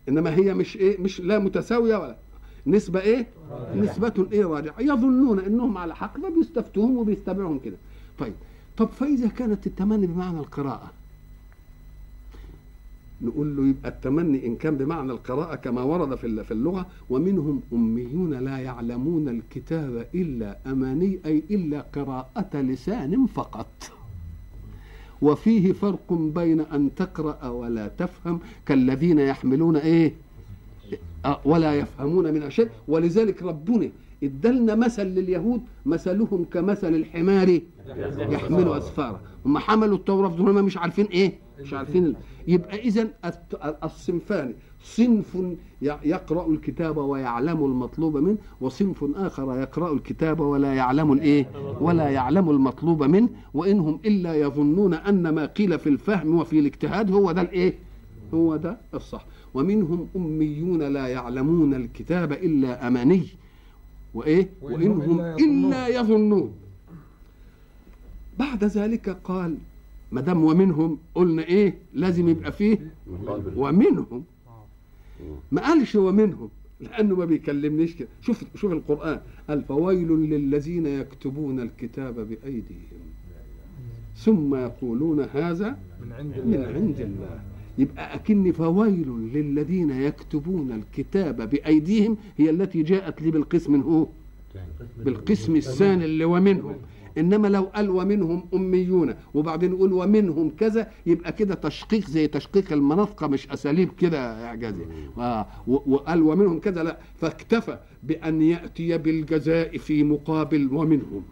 إنما 0.10 0.36
هي 0.36 0.54
مش 0.54 0.78
إيه؟ 0.78 1.02
مش 1.02 1.22
لا 1.22 1.40
متساوية 1.40 1.98
ولا 1.98 2.18
نسبة 2.68 3.00
إيه؟ 3.00 3.28
نسبة 3.76 4.28
إيه 4.32 4.46
راجحة؟ 4.46 4.82
يظنون 4.82 5.40
إنهم 5.40 5.78
على 5.78 5.96
حق 5.96 6.18
فبيستفتوهم 6.18 6.98
وبيتبعهم 6.98 7.60
كده. 7.60 7.78
طيب. 8.20 8.34
طب 8.78 8.88
فإذا 8.90 9.28
كانت 9.28 9.68
التمني 9.68 10.08
بمعنى 10.08 10.40
القراءة 10.40 10.92
نقول 13.22 13.58
له 13.58 13.68
يبقى 13.68 13.90
التمني 13.90 14.46
إن 14.48 14.56
كان 14.56 14.78
بمعنى 14.78 15.12
القراءة 15.12 15.56
كما 15.56 15.82
ورد 15.84 16.16
في 16.16 16.44
في 16.44 16.52
اللغة 16.52 16.86
ومنهم 17.10 17.62
أميون 17.74 18.34
لا 18.34 18.58
يعلمون 18.58 19.30
الكتاب 19.30 20.08
إلا 20.16 20.58
أماني 20.68 21.20
أي 21.26 21.44
إلا 21.52 21.82
قراءة 21.96 22.58
لسان 22.62 23.26
فقط. 23.26 23.92
وفيه 25.22 25.72
فرق 25.74 26.14
بين 26.14 26.60
أن 26.62 26.96
تقرأ 26.96 27.50
ولا 27.50 27.88
تفهم 27.88 28.40
كالذين 28.66 29.20
يحملون 29.20 29.76
إيه؟ 29.78 30.14
ولا 31.46 31.76
يفهمون 31.76 32.34
من 32.34 32.50
شيء. 32.50 32.70
ولذلك 32.88 33.44
ربنا 33.44 33.90
ادلنا 34.24 34.76
مثل 34.76 35.04
لليهود 35.04 35.62
مثلهم 35.86 36.46
كمثل 36.54 36.96
الحمار 36.96 37.62
يحملوا 38.18 38.78
اسفارا 38.78 39.22
هم 39.46 39.58
حملوا 39.58 39.98
التوراة 39.98 40.30
ظهورهم 40.30 40.66
مش 40.66 40.78
عارفين 40.78 41.06
إيه؟ 41.06 41.34
مش 41.62 41.74
عارفين 41.74 42.16
يبقى 42.48 42.80
اذا 42.80 43.08
الصنفان 43.84 44.54
صنف 44.84 45.38
يقرأ 45.82 46.48
الكتاب 46.48 46.98
ويعلم 46.98 47.66
المطلوب 47.66 48.18
منه 48.18 48.38
وصنف 48.62 49.06
آخر 49.16 49.60
يقرأ 49.60 49.94
الكتاب 49.94 50.40
ولا 50.40 50.74
يعلم 50.74 51.12
الإيه؟ 51.14 51.50
ولا 51.82 52.10
يعلم 52.10 52.50
المطلوب 52.50 53.04
منه 53.04 53.30
وانهم 53.54 54.00
إلا 54.06 54.36
يظنون 54.36 54.94
أن 54.94 55.30
ما 55.30 55.46
قيل 55.46 55.80
في 55.80 55.90
الفهم 55.90 56.36
وفي 56.40 56.60
الاجتهاد 56.60 57.12
هو 57.12 57.32
ده 57.32 57.42
الإيه؟ 57.42 57.74
هو 58.34 58.56
ده 58.56 58.78
الصح. 58.94 59.26
ومنهم 59.54 60.08
أميون 60.16 60.84
لا 60.84 61.08
يعلمون 61.08 61.74
الكتاب 61.74 62.32
إلا 62.32 62.88
أماني. 62.88 63.24
وإيه؟ 64.14 64.50
وإنهم. 64.62 65.20
إلا 65.22 65.88
يظنون. 65.88 66.52
بعد 68.40 68.64
ذلك 68.64 69.10
قال 69.24 69.58
ما 70.12 70.22
دام 70.22 70.44
ومنهم 70.44 70.98
قلنا 71.16 71.44
إيه 71.44 71.76
لازم 71.94 72.30
يبقى 72.30 72.52
فيه 72.52 72.78
ومنهم. 73.56 74.24
ما 75.52 75.62
قالش 75.62 75.96
ومنهم 75.96 76.50
لأنه 76.82 77.16
ما 77.16 77.26
بيكلمنيش 77.26 77.96
كده. 77.96 78.08
شوف 78.22 78.44
شوف 78.56 78.72
القرآن. 78.72 79.20
قال 79.50 79.64
فويل 79.64 80.12
للذين 80.12 80.86
يكتبون 80.86 81.60
الكتاب 81.60 82.16
بأيديهم. 82.16 83.08
ثم 84.16 84.56
يقولون 84.56 85.20
هذا 85.20 85.78
من 86.02 86.12
عند 86.12 86.34
من 86.46 86.54
الله. 86.54 86.68
عند 86.68 87.00
الله. 87.00 87.40
يبقى 87.78 88.16
أكن 88.16 88.52
فويل 88.52 89.10
للذين 89.34 89.90
يكتبون 89.90 90.72
الكتاب 90.72 91.50
بأيديهم 91.50 92.18
هي 92.38 92.50
التي 92.50 92.84
جاءت 92.84 93.22
لي 93.22 93.32
بالقسم 93.32 93.74
من 93.74 93.82
هو؟ 93.82 94.08
بالقسم 95.06 95.56
الثاني 95.56 96.06
اللي 96.06 96.26
ومنهم 96.26 96.76
إنما 97.18 97.48
لو 97.48 97.64
قال 97.64 97.90
ومنهم 97.90 98.48
أميون 98.54 99.14
وبعدين 99.34 99.72
يقول 99.74 99.94
ومنهم 99.94 100.50
كذا 100.60 100.92
يبقى 101.06 101.32
كده 101.32 101.56
تشقيق 101.56 102.10
زي 102.10 102.28
تشقيق 102.28 102.72
المناطق 102.74 103.24
مش 103.24 103.50
أساليب 103.50 103.90
كده 104.00 104.46
إعجازي. 104.46 104.86
آه 105.18 105.48
وقال 105.68 106.22
ومنهم 106.22 106.60
كذا 106.60 106.84
لا. 106.84 106.98
فاكتفى 107.16 107.78
بأن 108.04 108.42
يأتي 108.42 108.98
بالجزاء 108.98 109.78
في 109.78 110.04
مقابل 110.04 110.70
ومنهم. 110.74 111.24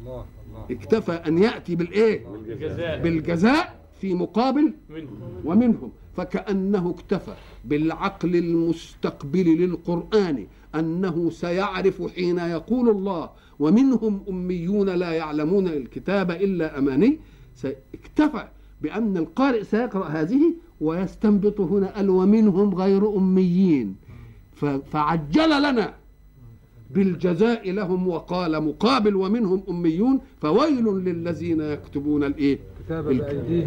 الله 0.00 0.24
الله 0.48 0.64
اكتفى 0.70 1.12
أن 1.12 1.38
يأتي 1.38 1.74
بالايه 1.76 2.26
الجزاء 2.34 3.02
بالجزاء 3.02 3.80
في 4.00 4.14
مقابل 4.14 4.72
منهم. 4.90 5.18
ومنهم. 5.44 5.90
فكأنه 6.16 6.90
اكتفى 6.90 7.34
بالعقل 7.64 8.36
المستقبل 8.36 9.44
للقرآن 9.44 10.46
أنه 10.74 11.30
سيعرف 11.30 12.02
حين 12.14 12.38
يقول 12.38 12.88
الله 12.88 13.30
ومنهم 13.60 14.22
أميون 14.28 14.88
لا 14.88 15.10
يعلمون 15.12 15.66
الكتاب 15.68 16.30
إلا 16.30 16.78
أماني. 16.78 17.18
اكتفى 17.94 18.44
بأن 18.82 19.16
القارئ 19.16 19.64
سيقرأ 19.64 20.06
هذه 20.08 20.54
ويستنبط 20.80 21.60
هنا 21.60 21.96
قال 21.96 22.10
ومنهم 22.10 22.74
غير 22.74 23.16
أميين. 23.16 23.96
فعجل 24.92 25.62
لنا 25.62 25.94
بالجزاء 26.90 27.70
لهم 27.70 28.08
وقال 28.08 28.62
مقابل 28.64 29.16
ومنهم 29.16 29.62
أميون. 29.68 30.20
فويل 30.40 30.84
للذين 30.84 31.60
يكتبون 31.60 32.24
الإيه؟ 32.24 32.58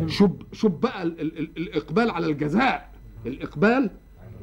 شوف 0.08 0.32
شوف 0.54 0.72
بقى 0.72 1.04
ال 1.04 1.22
ال 1.22 1.40
ال 1.40 1.50
الإقبال 1.58 2.10
على 2.10 2.26
الجزاء. 2.26 2.94
الإقبال 3.26 3.90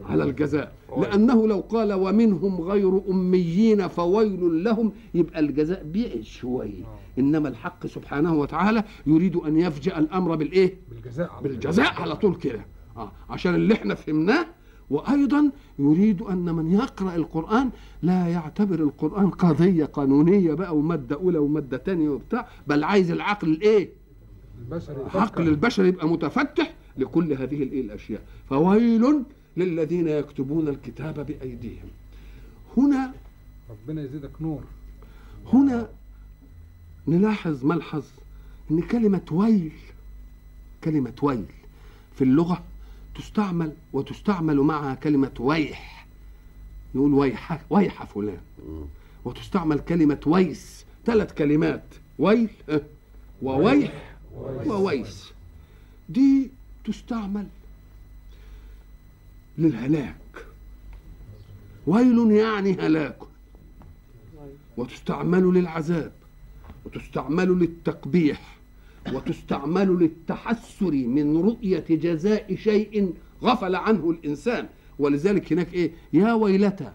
على 0.08 0.22
الجزاء. 0.24 0.72
لأنه 0.98 1.46
لو 1.46 1.60
قال 1.60 1.92
ومنهم 1.92 2.60
غير 2.60 3.00
أميين 3.10 3.88
فويل 3.88 4.64
لهم 4.64 4.92
يبقى 5.14 5.40
الجزاء 5.40 5.82
بعد 5.94 6.20
شوية 6.22 6.84
إنما 7.18 7.48
الحق 7.48 7.86
سبحانه 7.86 8.34
وتعالى 8.34 8.84
يريد 9.06 9.36
أن 9.36 9.56
يفجأ 9.56 9.98
الأمر 9.98 10.36
بالإيه؟ 10.36 10.74
بالجزاء 10.90 11.30
على 11.30 11.42
بالجزاء 11.48 11.92
على 12.02 12.16
طول 12.16 12.34
كده. 12.34 12.66
آه. 12.96 13.12
عشان 13.30 13.54
اللي 13.54 13.74
إحنا 13.74 13.94
فهمناه. 13.94 14.46
وأيضا 14.90 15.50
يريد 15.78 16.22
أن 16.22 16.54
من 16.54 16.72
يقرأ 16.72 17.14
القرآن 17.16 17.70
لا 18.02 18.28
يعتبر 18.28 18.74
القرآن 18.80 19.30
قضية 19.30 19.84
قانونية 19.84 20.54
بقى 20.54 20.76
ومادة 20.76 21.16
أولى 21.16 21.38
ومادة 21.38 21.78
ثانية 21.78 22.08
وبتاع 22.08 22.48
بل 22.66 22.84
عايز 22.84 23.10
العقل 23.10 23.48
الايه 23.48 23.88
البشر 24.58 24.96
عقل 25.14 25.48
البشر 25.48 25.84
يبقى 25.84 26.08
متفتح 26.08 26.74
لكل 26.98 27.32
هذه 27.32 27.62
الايه 27.62 27.80
الأشياء. 27.80 28.20
فويل 28.48 29.22
للذين 29.56 30.08
يكتبون 30.08 30.68
الكتاب 30.68 31.26
بأيديهم. 31.26 31.88
هنا 32.76 33.12
ربنا 33.70 34.02
يزيدك 34.02 34.30
نور. 34.40 34.64
هنا 35.52 35.88
نلاحظ 37.08 37.64
ملحظ 37.64 38.04
إن 38.70 38.82
كلمة 38.82 39.24
ويل 39.32 39.72
كلمة 40.84 41.14
ويل 41.22 41.46
في 42.14 42.24
اللغة 42.24 42.64
تستعمل 43.14 43.72
وتستعمل 43.92 44.56
معها 44.56 44.94
كلمة 44.94 45.32
ويح. 45.40 46.06
نقول 46.94 47.14
ويح 47.14 47.60
ويح 47.70 48.04
فلان. 48.04 48.40
وتستعمل 49.24 49.78
كلمة 49.78 50.20
ويس 50.26 50.84
ثلاث 51.06 51.34
كلمات. 51.34 51.84
ويل 52.18 52.48
وويح 53.42 54.16
وويس. 54.66 55.32
دي 56.08 56.50
تستعمل 56.84 57.46
للهلاك 59.60 60.16
ويل 61.86 62.30
يعني 62.30 62.72
هلاك. 62.72 63.18
وتستعمل 64.76 65.42
للعذاب 65.54 66.12
وتستعمل 66.86 67.48
للتقبيح 67.48 68.56
وتستعمل 69.12 69.88
للتحسر 69.88 70.90
من 70.92 71.36
رؤية 71.36 71.84
جزاء 71.90 72.54
شيء 72.54 73.14
غفل 73.42 73.74
عنه 73.74 74.10
الإنسان. 74.10 74.66
ولذلك 74.98 75.52
هناك 75.52 75.74
إيه؟ 75.74 75.90
يا 76.12 76.32
ويلتى. 76.32 76.92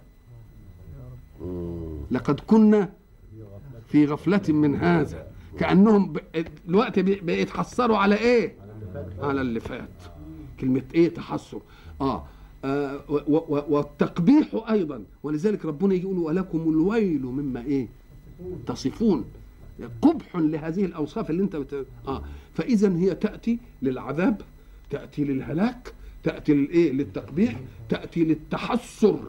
لقد 2.11 2.39
كنا 2.39 2.89
في 3.87 4.05
غفلة 4.05 4.41
من 4.49 4.75
هذا. 4.75 5.27
كأنهم 5.59 6.13
الوقت 6.69 6.99
بي- 6.99 7.15
بيتحسروا 7.19 7.97
على 7.97 8.15
إيه؟ 8.15 8.53
على 9.21 9.41
اللي 9.41 9.59
فات 9.59 9.89
كلمة 10.59 10.83
إيه؟ 10.95 11.13
تحسر. 11.13 11.61
آه. 12.01 12.25
والتقبيح 13.69 14.63
أيضا. 14.69 15.03
ولذلك 15.23 15.65
ربنا 15.65 15.93
يقول 15.93 16.17
ولكم 16.17 16.69
الويل 16.69 17.25
مما 17.25 17.65
إيه؟ 17.65 17.87
تصفون. 18.67 19.25
قبح 20.01 20.35
لهذه 20.35 20.85
الأوصاف 20.85 21.29
اللي 21.29 21.43
أنت 21.43 21.55
بت... 21.55 21.85
آه. 22.07 22.23
فاذا 22.53 22.95
هي 22.97 23.15
تأتي 23.15 23.59
للعذاب 23.81 24.41
تأتي 24.89 25.23
للهلاك 25.23 25.93
تأتي 26.23 26.53
للايه 26.53 26.91
للتقبيح 26.91 27.59
تأتي 27.89 28.23
للتحسر 28.23 29.19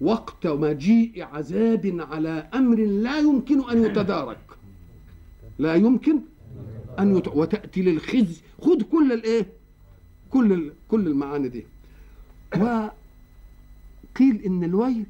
وقت 0.00 0.46
مجيء 0.46 1.22
عذاب 1.22 2.06
على 2.10 2.48
أمر 2.54 2.76
لا 2.78 3.18
يمكن 3.18 3.70
أن 3.70 3.84
يتدارك. 3.84 4.38
لا 5.58 5.74
يمكن 5.74 6.20
أن 6.98 7.16
يت... 7.16 7.28
وتأتي 7.28 7.82
للخزي. 7.82 8.40
خذ 8.62 8.82
كل 8.82 9.12
الإيه؟ 9.12 9.46
كل 10.30 10.52
ال... 10.52 10.72
كل 10.88 11.06
المعاني 11.06 11.48
دي. 11.48 11.66
وقيل 12.56 14.42
إن 14.46 14.64
الويل 14.64 15.06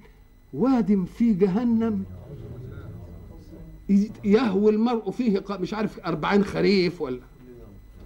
واد 0.53 1.05
في 1.19 1.33
جهنم. 1.35 2.05
يهوي 4.25 4.71
المرء 4.73 5.11
فيه 5.11 5.45
مش 5.51 5.75
عارف 5.75 6.01
أربعين 6.01 6.45
خريف 6.45 7.01
ولا 7.01 7.19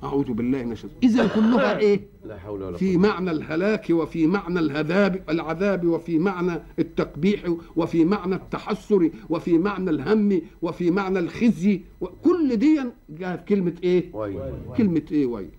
أعوذ 0.05 0.33
بالله 0.33 0.63
من 0.63 0.73
الشيطان. 0.73 0.97
إذا 1.03 1.27
كلها 1.27 1.79
إيه؟ 1.79 2.01
لا 2.25 2.39
حول 2.39 2.63
ولا 2.63 2.77
في 2.77 2.97
معنى 2.97 3.31
الهلاك 3.31 3.91
وفي 3.91 4.27
معنى 4.27 4.59
الهذاب 4.59 5.23
العذاب 5.29 5.87
وفي 5.87 6.19
معنى 6.19 6.61
التقبيح 6.79 7.55
وفي 7.77 8.05
معنى 8.05 8.35
التحسر 8.35 9.11
وفي 9.31 9.59
معنى 9.59 9.91
الهم 9.91 10.43
وفي 10.63 10.91
معنى 10.91 11.19
الخزي. 11.19 11.81
وكل 12.01 12.57
دي 12.57 12.81
جاء 13.09 13.37
في 13.37 13.45
كلمة 13.45 13.75
إيه؟ 13.83 14.15
ويل. 14.15 14.41
كلمة 14.77 15.03
إيه 15.13 15.27
ويل؟ 15.27 15.51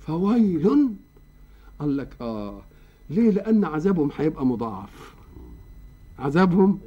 فويل. 0.00 0.88
قال 1.78 1.96
لك 1.96 2.16
آه 2.20 2.62
ليه؟ 3.10 3.30
لأن 3.30 3.64
عذابهم 3.64 4.10
هيبقى 4.16 4.46
مضاعف. 4.46 5.14
عذابهم 6.18 6.78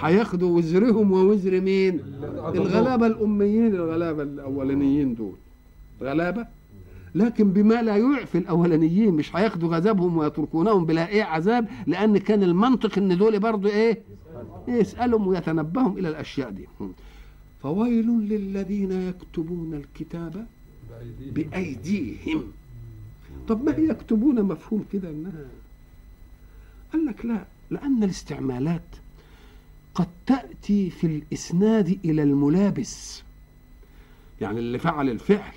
هياخدوا 0.00 0.58
وزرهم 0.58 1.12
ووزر 1.12 1.60
مين؟ 1.60 2.00
الغلابة 2.54 3.06
الأميين 3.06 3.74
الغلابة 3.74 4.22
الأولانيين 4.22 5.14
دول. 5.14 5.36
غلابة. 6.02 6.46
لكن 7.14 7.50
بما 7.50 7.82
لا 7.82 7.96
يعفي 7.96 8.38
الأولانيين 8.38 9.14
مش 9.14 9.36
هياخدوا 9.36 9.68
غذابهم 9.76 10.16
ويتركونهم 10.16 10.86
بلا 10.86 11.08
إيه 11.08 11.22
عذاب؟ 11.22 11.68
لأن 11.86 12.18
كان 12.18 12.42
المنطق 12.42 12.98
إن 12.98 13.18
دول 13.18 13.38
برضو 13.38 13.68
إيه؟ 13.68 14.00
يسألهم 14.68 15.26
ويتنبههم 15.26 15.98
إلى 15.98 16.08
الأشياء 16.08 16.50
دي. 16.50 16.68
فويل 17.62 18.06
للذين 18.06 18.92
يكتبون 18.92 19.74
الكتاب 19.74 20.46
بأيديهم. 21.34 21.50
بأيديهم 21.50 22.42
طب 23.48 23.64
ما 23.64 23.76
هي 23.76 23.88
يكتبون 23.88 24.42
مفهوم 24.42 24.84
كده 24.92 25.10
إنها؟ 25.10 25.46
قال 26.92 27.06
لك 27.06 27.24
لا 27.24 27.44
لأن 27.70 28.02
الاستعمالات 28.04 28.96
قد 29.94 30.06
تأتي 30.26 30.90
في 30.90 31.06
الإسناد 31.06 31.98
إلى 32.04 32.22
الملابس 32.22 33.22
يعني 34.40 34.58
اللي 34.58 34.78
فعل 34.78 35.10
الفعل 35.10 35.52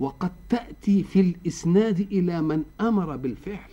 وقد 0.00 0.30
تأتي 0.48 1.02
في 1.02 1.20
الإسناد 1.20 2.00
إلى 2.00 2.42
من 2.42 2.64
أمر 2.80 3.16
بالفعل. 3.16 3.70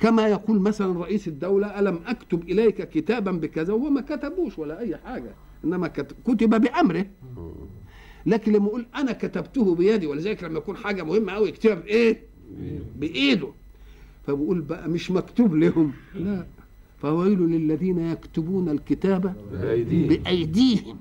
كما 0.00 0.28
يقول 0.28 0.60
مثلا 0.60 1.00
رئيس 1.00 1.28
الدولة 1.28 1.78
ألم 1.78 2.00
أكتب 2.06 2.42
إليك 2.42 2.88
كتابا 2.88 3.30
بكذا 3.32 3.72
وهو 3.72 3.90
ما 3.90 4.00
كتبوش 4.00 4.58
ولا 4.58 4.78
أي 4.80 4.96
حاجة 4.96 5.30
إنما 5.64 5.88
كت- 5.88 6.16
كتب 6.26 6.60
بأمره. 6.60 7.06
لكن 8.26 8.52
لما 8.52 8.66
يقول 8.66 8.86
أنا 8.94 9.12
كتبته 9.12 9.74
بيدي 9.74 10.06
ولذلك 10.06 10.44
لما 10.44 10.58
يكون 10.58 10.76
حاجة 10.76 11.02
مهمة 11.02 11.32
أوي 11.32 11.48
يكتبها 11.48 11.74
بإيه؟ 11.74 12.20
بإيده. 12.96 13.48
فبقول 14.26 14.60
بقى 14.60 14.88
مش 14.88 15.10
مكتوب 15.10 15.54
لهم. 15.54 15.92
لا. 16.14 16.46
فويل 17.02 17.38
للذين 17.38 17.98
يكتبون 17.98 18.68
الكتاب 18.68 19.34
بأيديهم. 19.52 20.08
بأيديهم. 20.08 20.98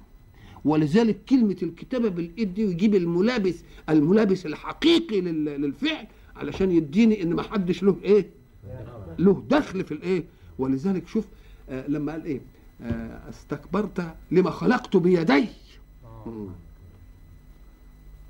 ولذلك 0.65 1.17
كلمة 1.29 1.55
الكتابة 1.63 2.09
بالإيد 2.09 2.53
دي 2.53 2.61
يجيب 2.61 2.95
الملابس 2.95 3.63
الملابس 3.89 4.45
الحقيقي 4.45 5.21
لل- 5.21 5.45
للفعل 5.45 6.07
علشان 6.35 6.71
يديني 6.71 7.23
إن 7.23 7.33
ما 7.33 7.41
حدش 7.43 7.83
له 7.83 7.95
إيه؟ 8.03 8.29
له 9.19 9.43
دخل 9.49 9.83
في 9.83 9.91
الإيه؟ 9.91 10.23
ولذلك 10.59 11.07
شوف 11.07 11.25
آه 11.69 11.87
لما 11.87 12.11
قال 12.11 12.25
إيه؟ 12.25 12.41
آه 12.81 13.29
أستكبرت 13.29 14.13
لما 14.31 14.49
خلقت 14.51 14.97
بيدي. 14.97 15.45
مم. 16.25 16.47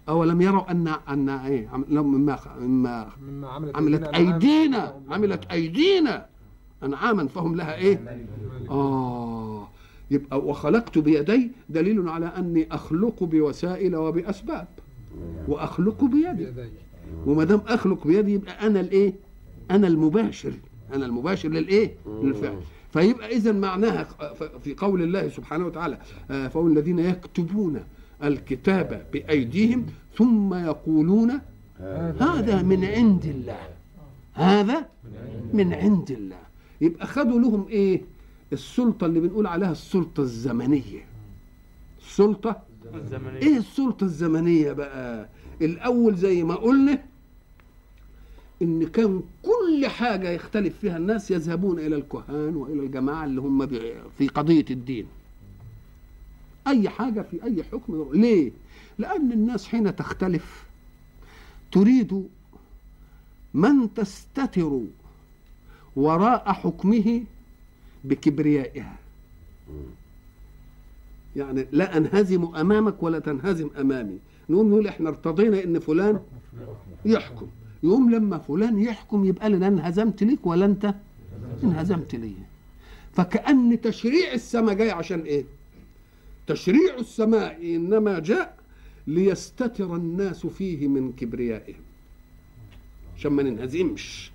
أولم 0.10 0.42
يروا 0.42 0.72
أن 0.72 0.88
أن 1.10 1.30
إيه 1.30 1.70
مما 1.90 2.40
مما 2.60 3.08
مما 3.30 3.48
عملت 3.48 3.76
عملت 3.76 4.04
أيدينا 4.04 4.34
أيدينا. 4.36 4.94
عملت 5.10 5.46
أيدينا 5.52 6.26
أنعاما 6.84 7.28
فهم 7.28 7.56
لها 7.56 7.76
إيه 7.76 8.18
آه 8.70 9.68
يبقى 10.12 10.40
وخلقت 10.40 10.98
بيدي 10.98 11.52
دليل 11.70 12.10
على 12.10 12.26
أني 12.26 12.68
أخلق 12.72 13.24
بوسائل 13.24 13.96
وبأسباب 13.96 14.68
وأخلق 15.48 16.04
بيدي 16.04 16.46
بيدي 16.46 16.70
وما 17.26 17.44
دام 17.44 17.62
أخلق 17.68 18.08
بيدي 18.08 18.34
يبقى 18.34 18.68
أنا 18.68 18.80
الإيه؟ 18.80 19.14
أنا 19.72 19.88
المباشر 19.88 20.54
أنا 20.94 21.06
المباشر 21.06 21.50
للإيه؟ 21.50 21.96
للفعل 22.24 22.58
فيبقى 22.94 23.36
إذا 23.36 23.52
معناها 23.52 24.08
في 24.64 24.76
قول 24.76 25.02
الله 25.02 25.30
سبحانه 25.30 25.66
وتعالى 25.66 25.98
آه، 26.32 26.48
فهم 26.48 26.68
الذين 26.68 27.00
يكتبون 27.00 27.80
الكتاب 28.24 29.06
بأيديهم 29.14 29.86
ثم 30.18 30.54
يقولون 30.54 31.42
هذا 32.20 32.62
من 32.62 32.86
عند 32.86 33.26
الله. 33.26 33.60
هذا 34.34 34.86
من 35.54 35.74
عند 35.74 36.12
الله. 36.12 36.40
يبقى 36.82 37.08
خدوا 37.08 37.40
لهم 37.40 37.68
إيه؟ 37.70 38.02
السلطة 38.54 39.06
اللي 39.06 39.20
بنقول 39.20 39.48
عليها 39.48 39.72
السلطة 39.72 40.22
الزمنية. 40.22 41.06
السلطة؟ 42.00 42.62
الزمنية. 42.96 43.38
إيه 43.40 43.58
السلطة 43.58 44.04
الزمنية 44.04 44.72
بقى؟ 44.72 45.30
الأول 45.62 46.16
زي 46.16 46.44
ما 46.44 46.56
قلنا 46.56 47.04
إن 48.62 48.88
كان 48.88 49.22
كل 49.44 49.88
حاجة 49.88 50.30
يختلف 50.30 50.74
فيها 50.82 50.98
الناس 50.98 51.32
يذهبون 51.32 51.80
إلى 51.80 51.96
الكهان 51.96 52.56
وإلى 52.56 52.80
الجماعة 52.86 53.26
اللي 53.26 53.42
هم 53.42 53.68
في 54.18 54.28
قضية 54.28 54.66
الدين. 54.72 55.06
أي 56.70 56.90
حاجة 56.90 57.22
في 57.22 57.44
أي 57.44 57.64
حكم. 57.64 58.10
ليه؟ 58.14 58.52
لأن 58.98 59.32
الناس 59.32 59.68
حين 59.68 59.96
تختلف 59.96 60.64
تريد 61.72 62.28
من 63.54 63.94
تستتر 63.94 64.80
وراء 65.96 66.54
حكمه 66.54 67.24
بكبريائها. 68.04 68.96
يعني 71.36 71.68
لا 71.72 71.98
أنهزم 71.98 72.56
أمامك 72.56 73.04
ولا 73.04 73.20
تنهزم 73.20 73.70
أمامي. 73.80 74.18
نقوم 74.50 74.70
نقول 74.70 74.88
إحنا 74.88 75.10
ارتضينا 75.10 75.64
إن 75.64 75.80
فلان 75.80 76.20
يحكم. 77.06 77.48
يقوم 77.84 78.12
لما 78.12 78.38
فلان 78.38 78.80
يحكم 78.80 79.26
يبقى 79.26 79.50
لا 79.50 79.68
انهزمت 79.68 80.24
ليك 80.24 80.48
ولا 80.48 80.66
أنت 80.66 80.96
انهزمت 81.64 82.16
لي 82.16 82.34
فكأن 83.14 83.82
تشريع 83.82 84.34
السماء 84.34 84.74
جاي 84.76 84.92
عشان 84.92 85.20
إيه؟ 85.20 85.44
تشريع 86.50 86.96
السماء 87.00 87.76
إنما 87.76 88.20
جاء 88.20 88.58
ليستتر 89.08 89.96
الناس 89.96 90.48
فيه 90.48 90.88
من 90.88 91.12
كبريائهم. 91.12 91.82
عشان 93.18 93.32
ما 93.32 93.44
ننهزمش 93.44 94.32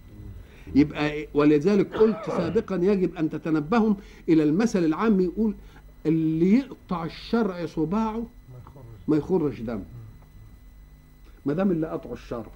يبقى؟ 0.74 1.26
ولذلك 1.34 1.94
قلت 1.96 2.24
سابقا 2.26 2.76
يجب 2.76 3.14
أن 3.14 3.30
تتنبهوا 3.30 3.94
إلى 4.28 4.42
المثل 4.42 4.84
العام 4.84 5.20
يقول 5.20 5.54
اللي 6.06 6.52
يقطع 6.58 7.04
الشرع 7.04 7.66
صباعه 7.66 8.26
ما 9.08 9.16
يخرج 9.16 9.62
دم. 9.62 9.82
ما 11.46 11.52
دام 11.52 11.70
اللي 11.70 11.86
قطعه 11.86 12.12
الشرع. 12.12 12.52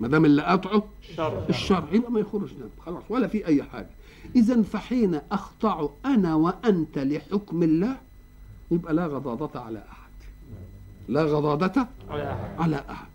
ما 0.00 0.08
دام 0.08 0.24
اللي 0.24 0.42
قطعه 0.42 0.88
الشر 1.02 1.48
الشرع. 1.48 1.88
يبقى 1.92 2.12
ما 2.12 2.20
يخرج 2.20 2.52
دم. 2.52 2.68
خلاص 2.86 3.02
ولا 3.08 3.26
في 3.26 3.46
أي 3.46 3.62
حاجة. 3.62 3.90
اذا 4.36 4.62
فحين 4.62 5.20
اخضع 5.32 5.88
أنا 6.04 6.34
وأنت 6.34 6.98
لحكم 6.98 7.62
الله 7.62 7.96
يبقى 8.70 8.94
لا 8.94 9.06
غضاضة 9.06 9.60
على 9.60 9.78
أحد. 9.78 10.10
لا 11.08 11.24
غضاضة 11.24 11.86
على 12.08 12.32
أحد. 12.32 12.60
على 12.60 12.84
أحد. 12.90 13.08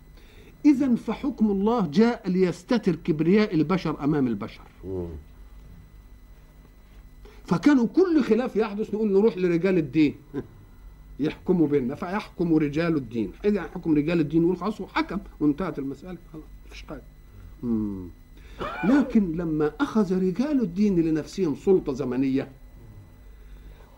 اذا 0.64 0.94
فحكم 0.94 1.50
الله 1.50 1.86
جاء 1.86 2.30
ليستتر 2.30 2.96
كبرياء 2.96 3.54
البشر 3.54 4.04
أمام 4.04 4.26
البشر. 4.26 4.62
فكانوا 7.44 7.86
كل 7.86 8.22
خلاف 8.22 8.56
يحدث 8.56 8.94
نقول 8.94 9.12
نروح 9.12 9.36
لرجال 9.36 9.78
الدين. 9.78 10.14
يحكموا 11.20 11.66
بيننا 11.66 11.94
فيحكم 11.94 12.54
رجال 12.54 12.96
الدين. 12.96 13.32
إذا 13.44 13.62
حكم 13.62 13.94
رجال 13.94 14.20
الدين 14.20 14.42
يقول 14.42 14.56
خلاص 14.56 14.80
وحكم 14.80 15.18
وانتهت 15.40 15.78
المسألة 15.78 16.18
خلاص 16.32 16.44
مفيش 16.66 16.82
حاجة. 16.82 17.02
مم. 17.62 18.08
لكن 18.84 19.32
لما 19.36 19.72
أخذ 19.80 20.18
رجال 20.18 20.60
الدين 20.60 21.00
لنفسهم 21.00 21.54
سلطة 21.54 21.92
زمنية 21.92 22.48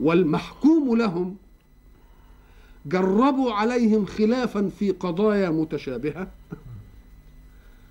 والمحكوم 0.00 0.96
لهم 0.96 1.36
جربوا 2.88 3.52
عليهم 3.52 4.06
خلافا 4.06 4.68
في 4.78 4.90
قضايا 4.90 5.50
متشابهة. 5.50 6.28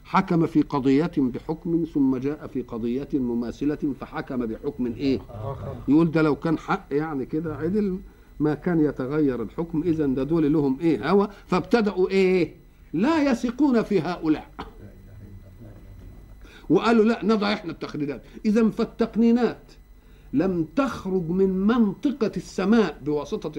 حكم 0.04 0.46
في 0.46 0.62
قضية 0.62 1.12
بحكم 1.18 1.86
ثم 1.94 2.18
جاء 2.18 2.48
في 2.48 2.62
قضية 2.62 3.08
مماثلة 3.14 3.94
فحكم 4.00 4.46
بحكم 4.46 4.86
إيه؟ 4.86 5.20
يقول 5.88 6.12
ده 6.12 6.22
لو 6.22 6.36
كان 6.36 6.58
حق 6.58 6.86
يعني 6.92 7.26
كده 7.26 7.56
عدل 7.56 8.00
ما 8.40 8.54
كان 8.54 8.86
يتغير 8.86 9.42
الحكم. 9.42 9.84
اذا 9.86 10.06
ده 10.06 10.24
دول 10.24 10.54
لهم 10.54 10.78
إيه؟ 10.82 11.12
هوى. 11.12 11.28
فابتدأوا 11.48 12.10
إيه؟ 12.10 12.54
لا 12.94 13.32
يثقون 13.32 13.84
في 13.84 14.02
هؤلاء. 14.02 14.52
وقالوا 16.70 17.06
لا 17.06 17.26
نضع 17.26 17.54
إحنا 17.54 17.72
التقنينات 17.72 18.22
اذا 18.46 18.70
فالتقنينات 18.70 19.62
لم 20.34 20.68
تخرج 20.76 21.30
من 21.30 21.50
منطقة 21.50 22.32
السماء 22.38 23.02
بواسطة 23.06 23.52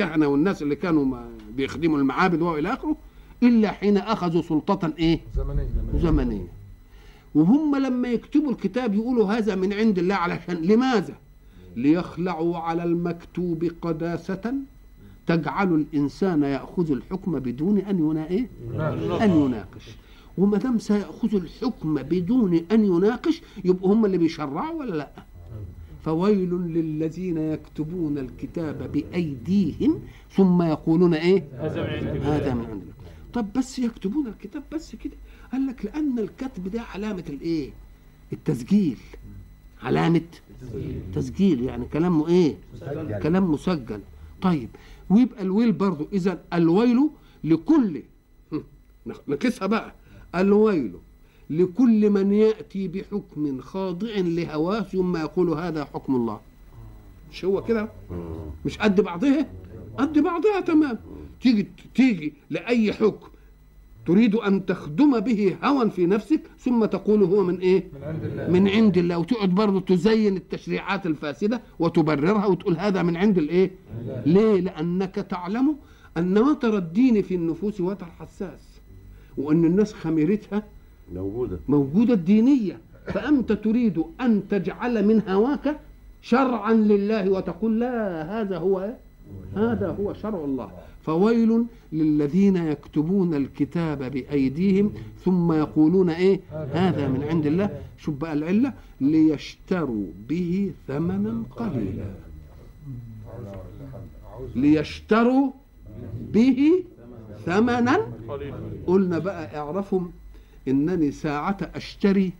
الكهنة 0.00 0.26
والناس 0.26 0.62
اللي 0.62 0.76
كانوا 0.76 1.16
بيخدموا 1.56 1.98
المعابد 1.98 2.42
والى 2.42 2.72
آخره 2.72 2.96
إلا 3.42 3.70
حين 3.70 3.96
أخذوا 3.96 4.42
سلطة 4.42 4.92
إيه؟ 4.98 5.20
زمنية. 5.36 5.68
زمنية. 5.98 6.48
وهم 7.34 7.76
لما 7.76 8.08
يكتبوا 8.08 8.50
الكتاب 8.50 8.94
يقولوا 8.94 9.32
هذا 9.32 9.54
من 9.54 9.72
عند 9.72 9.98
الله 9.98 10.14
علشان 10.14 10.54
لماذا؟ 10.54 11.14
ليخلعوا 11.76 12.56
على 12.58 12.84
المكتوب 12.84 13.70
قداسة 13.82 14.54
تجعل 15.26 15.74
الإنسان 15.74 16.42
يأخذ 16.42 16.90
الحكم 16.92 17.38
بدون 17.38 17.78
أن 17.78 17.98
ينا 17.98 18.30
إيه؟ 18.30 18.48
أن 19.24 19.30
يناقش. 19.30 19.90
وما 20.38 20.58
دام 20.58 20.78
سيأخذ 20.78 21.34
الحكم 21.34 21.94
بدون 21.94 22.54
أن 22.72 22.84
يناقش 22.84 23.42
يبقوا 23.64 23.94
هم 23.94 24.04
اللي 24.04 24.18
بيشرعوا 24.18 24.78
ولا 24.78 24.96
لأ؟ 24.96 25.10
فويل 26.04 26.50
للذين 26.54 27.38
يكتبون 27.38 28.18
الكتاب 28.18 28.92
بأيديهم 28.92 30.00
ثم 30.30 30.62
يقولون 30.62 31.14
إيه؟ 31.14 31.44
هذا 31.52 31.82
من 31.82 31.90
عند 31.90 32.16
الله. 32.16 32.36
هذا 32.36 32.54
من 32.54 32.60
عند 32.64 32.82
الله. 32.82 32.94
طب 33.32 33.52
بس 33.52 33.78
يكتبون 33.78 34.26
الكتاب 34.26 34.62
بس 34.72 34.96
كده. 34.96 35.16
قال 35.52 35.66
لك 35.66 35.84
لأن 35.84 36.18
الكتب 36.18 36.68
ده 36.68 36.80
علامة 36.82 37.24
الإيه؟ 37.28 37.70
التسجيل. 38.32 38.98
علامة 39.82 40.22
تسجيل. 41.14 41.62
يعني 41.62 41.84
كلامه 41.84 42.28
إيه؟ 42.28 42.56
كلام 43.22 43.50
مسجل. 43.50 44.00
طيب 44.42 44.68
ويبقى 45.10 45.42
الويل 45.42 45.72
برضو 45.72 46.08
اذا 46.12 46.44
الويل 46.52 47.10
لكل. 47.44 48.02
نقيسها 49.28 49.66
بقى. 49.66 49.94
الويل. 50.34 50.92
لكل 51.50 52.10
من 52.10 52.32
يأتي 52.32 52.88
بحكم 52.88 53.60
خاضع 53.60 54.08
لهواه 54.16 54.80
ثم 54.80 55.16
يقول 55.16 55.48
هذا 55.50 55.84
حكم 55.84 56.16
الله. 56.16 56.40
مش 57.32 57.44
هو 57.44 57.64
كده؟ 57.64 57.88
مش 58.64 58.78
قد 58.78 59.00
بعضها؟ 59.00 59.46
قد 59.98 60.18
بعضها 60.18 60.60
تمام. 60.60 60.98
تيجي 61.40 61.66
تيجي 61.94 62.32
لأي 62.50 62.92
حكم 62.92 63.28
تريد 64.06 64.34
أن 64.34 64.66
تخدم 64.66 65.20
به 65.20 65.56
هوى 65.64 65.90
في 65.90 66.06
نفسك 66.06 66.40
ثم 66.58 66.84
تقول 66.84 67.22
هو 67.22 67.42
من 67.44 67.58
إيه؟ 67.58 67.84
من 67.94 68.02
عند 68.04 68.24
الله. 68.24 68.50
من 68.50 68.68
عند 68.68 68.98
الله. 68.98 69.18
وتقعد 69.18 69.48
برضه 69.50 69.80
تزين 69.80 70.36
التشريعات 70.36 71.06
الفاسدة 71.06 71.60
وتبررها 71.78 72.46
وتقول 72.46 72.76
هذا 72.76 73.02
من 73.02 73.16
عند 73.16 73.38
الإيه؟ 73.38 73.70
ليه؟ 74.26 74.60
لأنك 74.60 75.14
تعلم 75.14 75.76
أن 76.16 76.38
وتر 76.38 76.76
الدين 76.76 77.22
في 77.22 77.34
النفوس 77.34 77.80
وتر 77.80 78.06
حساس 78.06 78.80
وأن 79.36 79.64
الناس 79.64 79.92
خميرتها 79.92 80.62
موجودة. 81.12 81.58
موجودة 81.68 82.14
الدينية 82.14 82.78
فأنت 83.06 83.52
تريد 83.52 84.04
أن 84.20 84.42
تجعل 84.50 85.06
من 85.06 85.22
هواك 85.28 85.80
شرعا 86.22 86.72
لله 86.72 87.30
وتقول 87.30 87.80
لا 87.80 88.22
هذا 88.40 88.58
هو 88.58 88.94
هذا 89.56 89.96
هو 90.00 90.12
شرع 90.12 90.44
الله. 90.44 90.70
فويل 91.02 91.64
للذين 91.92 92.56
يكتبون 92.56 93.34
الكتاب 93.34 93.98
بأيديهم 94.10 94.92
ثم 95.24 95.52
يقولون 95.52 96.10
إيه؟ 96.10 96.40
هذا 96.52 97.08
من 97.08 97.22
عند 97.22 97.46
الله. 97.46 97.70
شوف 97.98 98.14
بقى 98.14 98.32
العلة 98.32 98.72
ليشتروا 99.00 100.06
به 100.28 100.72
ثمنا 100.88 101.42
قليلا. 101.56 102.04
ليشتروا 104.56 105.50
به 106.32 106.84
ثمنا 107.46 108.06
قلنا 108.86 109.18
بقى 109.18 109.58
اعرفوا 109.58 110.00
إنني 110.68 111.10
ساعة 111.10 111.56
أشتري 111.74 112.32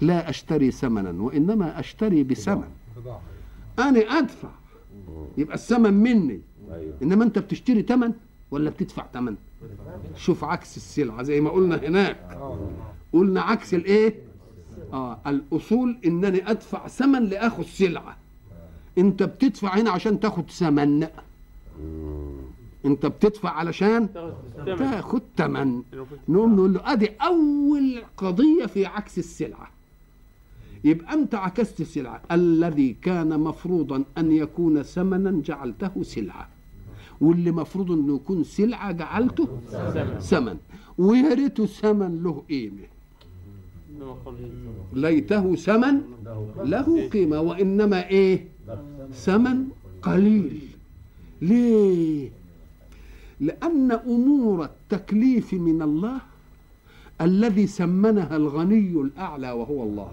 لا 0.00 0.30
أشتري 0.30 0.70
ثمنا 0.70 1.22
وإنما 1.22 1.80
أشتري 1.80 2.24
بثمن. 2.24 2.68
أنا 3.78 4.00
أدفع. 4.00 4.48
يبقى 5.38 5.54
الثمن 5.54 5.94
مني. 5.94 6.40
أيوه. 6.72 6.94
إنما 7.02 7.24
أنت 7.24 7.38
بتشتري 7.38 7.82
ثمن 7.82 8.12
ولا 8.50 8.70
بتدفع 8.70 9.06
ثمن؟ 9.14 9.36
شوف 10.16 10.44
عكس 10.44 10.76
السلعة 10.76 11.22
زي 11.22 11.40
ما 11.40 11.50
قلنا 11.50 11.76
هناك. 11.76 12.38
قلنا 13.12 13.40
عكس 13.40 13.74
الإيه؟ 13.74 14.14
آه 14.92 15.18
الأصول 15.26 15.98
إنني 16.04 16.50
أدفع 16.50 16.88
ثمن 16.88 17.24
لآخذ 17.24 17.62
سلعة. 17.62 18.16
أنت 18.98 19.22
بتدفع 19.22 19.78
هنا 19.78 19.90
عشان 19.90 20.20
تاخد 20.20 20.50
ثمن. 20.50 21.06
انت 22.84 23.06
بتدفع 23.06 23.50
علشان 23.50 24.08
تاخد 24.66 25.22
ثمن 25.36 25.82
نقوم 26.28 26.54
نقول 26.56 26.74
له 26.74 26.92
ادي 26.92 27.08
اول 27.22 28.02
قضية 28.16 28.66
في 28.66 28.86
عكس 28.86 29.18
السلعة. 29.18 29.70
يبقى 30.84 31.14
انت 31.14 31.34
عكست 31.34 31.80
السلعة. 31.80 32.22
الذي 32.32 32.96
كان 33.02 33.40
مفروضا 33.40 34.04
أن 34.18 34.32
يكون 34.32 34.82
ثمنا 34.82 35.42
جعلته 35.42 36.02
سلعة. 36.02 36.48
واللي 37.20 37.50
مفروض 37.50 37.90
إنه 37.90 38.14
يكون 38.14 38.44
سلعة 38.44 38.92
جعلته 38.92 39.48
ثمن. 40.20 40.56
ويا 40.98 41.34
ريته 41.34 41.66
ثمن 41.66 42.22
له 42.22 42.42
قيمة. 42.48 42.86
ليته 44.92 45.54
ثمن 45.56 46.00
له 46.64 47.08
قيمة. 47.08 47.40
وإنما 47.40 48.08
إيه؟ 48.08 48.44
ثمن 49.12 49.68
قليل. 50.02 50.60
ليه؟ 51.42 52.37
لأن 53.40 53.92
أمور 53.92 54.64
التكليف 54.64 55.54
من 55.54 55.82
الله 55.82 56.18
الذي 57.20 57.66
سمنها 57.66 58.36
الغني 58.36 58.90
الأعلى 59.00 59.50
وهو 59.52 59.82
الله. 59.82 60.10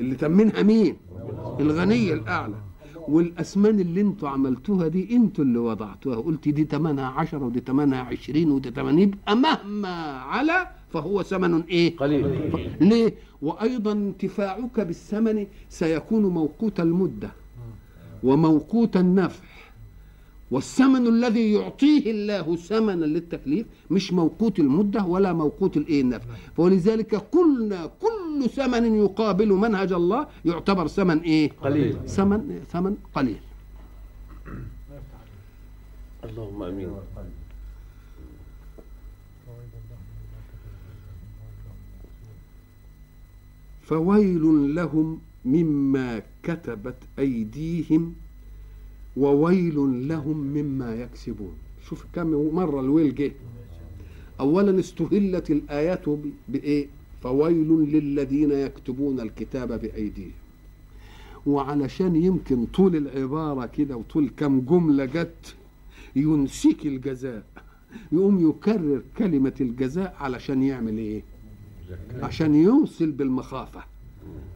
اللي 0.00 0.14
تمنها 0.14 0.62
مين؟ 0.62 0.96
الغني 1.60 2.12
الأعلى. 2.12 2.54
والاسمان 3.08 3.80
اللي 3.80 4.00
أنتوا 4.00 4.28
عملتوها 4.28 4.88
دي 4.88 5.16
أنتوا 5.16 5.44
اللي 5.44 5.58
وضعتوها. 5.58 6.16
قلت 6.16 6.48
دي 6.48 6.64
تمنها 6.64 7.06
عشرة 7.06 7.44
ودي 7.44 7.60
تمنها 7.60 7.98
عشرين 8.00 8.50
ودي 8.50 8.70
تمنها 8.70 9.02
يبقى 9.02 9.36
مهما 9.36 9.88
على 10.18 10.66
فهو 10.92 11.22
ثمن 11.22 11.60
إيه؟ 11.62 11.96
قليل. 11.96 12.50
ف- 12.52 12.82
ليه؟ 12.82 13.14
وأيضا 13.42 13.92
انتفاعك 13.92 14.80
بالثمن 14.80 15.46
سيكون 15.68 16.22
موقوت 16.26 16.80
المدة 16.80 17.30
وموقوت 18.22 18.96
النفع. 18.96 19.44
والثمن 20.54 21.06
الذي 21.06 21.52
يعطيه 21.52 22.10
الله 22.10 22.56
ثمنا 22.56 23.04
للتكليف 23.04 23.66
مش 23.90 24.12
موقوت 24.12 24.58
المدة 24.58 25.04
ولا 25.04 25.32
موقوت 25.32 25.76
الإيه 25.76 26.00
النفع. 26.00 26.26
فولذلك 26.56 27.14
قلنا 27.14 27.90
كل 28.04 28.48
ثمن 28.58 28.84
يقابل 29.04 29.48
منهج 29.48 29.92
الله 29.92 30.26
يعتبر 30.44 30.86
ثمن 30.86 31.18
إيه؟ 31.18 31.50
قليل. 31.62 32.08
ثمن 32.08 32.60
ثمن 32.72 32.96
قليل. 33.14 33.42
اللهم 36.24 36.62
آمين. 36.62 36.88
فويل 43.82 44.74
لهم 44.74 45.20
مما 45.44 46.22
كتبت 46.42 47.00
أيديهم 47.18 48.14
وويل 49.16 50.08
لهم 50.08 50.36
مما 50.36 50.94
يكسبون. 50.94 51.54
شوف 51.88 52.04
كم 52.12 52.26
مرة 52.54 52.80
الويل 52.80 53.14
جه. 53.14 53.32
اولا 54.40 54.80
استهلت 54.80 55.50
الآيات 55.50 56.08
ب- 56.08 56.32
بإيه؟ 56.48 56.86
فويل 57.22 57.68
للذين 57.68 58.52
يكتبون 58.52 59.20
الكتاب 59.20 59.80
بأيديهم. 59.80 60.30
وعلشان 61.46 62.16
يمكن 62.16 62.66
طول 62.66 62.96
العبارة 62.96 63.66
كده 63.66 63.96
وطول 63.96 64.30
كم 64.36 64.60
جملة 64.60 65.04
جت 65.04 65.54
ينسيك 66.16 66.86
الجزاء. 66.86 67.42
يقوم 68.12 68.48
يكرر 68.48 69.02
كلمة 69.18 69.52
الجزاء 69.60 70.16
علشان 70.20 70.62
يعمل 70.62 70.98
إيه؟ 70.98 71.22
عشان 72.22 72.54
يوصل 72.54 73.10
بالمخافة. 73.10 73.82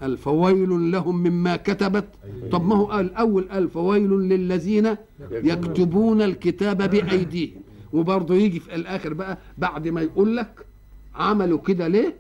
قال 0.00 0.18
فويل 0.18 0.92
لهم 0.92 1.16
مما 1.22 1.56
كتبت. 1.56 2.08
طب 2.52 2.66
ما 2.66 2.74
هو 2.76 2.84
قال 2.84 3.14
أول 3.14 3.48
قال 3.48 3.68
فويل 3.68 4.10
للذين 4.10 4.96
يكتبون. 5.30 6.22
الكتاب 6.22 6.90
بأيديهم. 6.90 7.60
وبرضه 7.92 8.34
يجي 8.34 8.60
في 8.60 8.74
الآخر 8.74 9.14
بقى 9.14 9.38
بعد 9.58 9.88
ما 9.88 10.00
يقول 10.02 10.36
لك 10.36 10.66
عملوا 11.14 11.58
كده 11.58 11.88
ليه؟ 11.88 12.14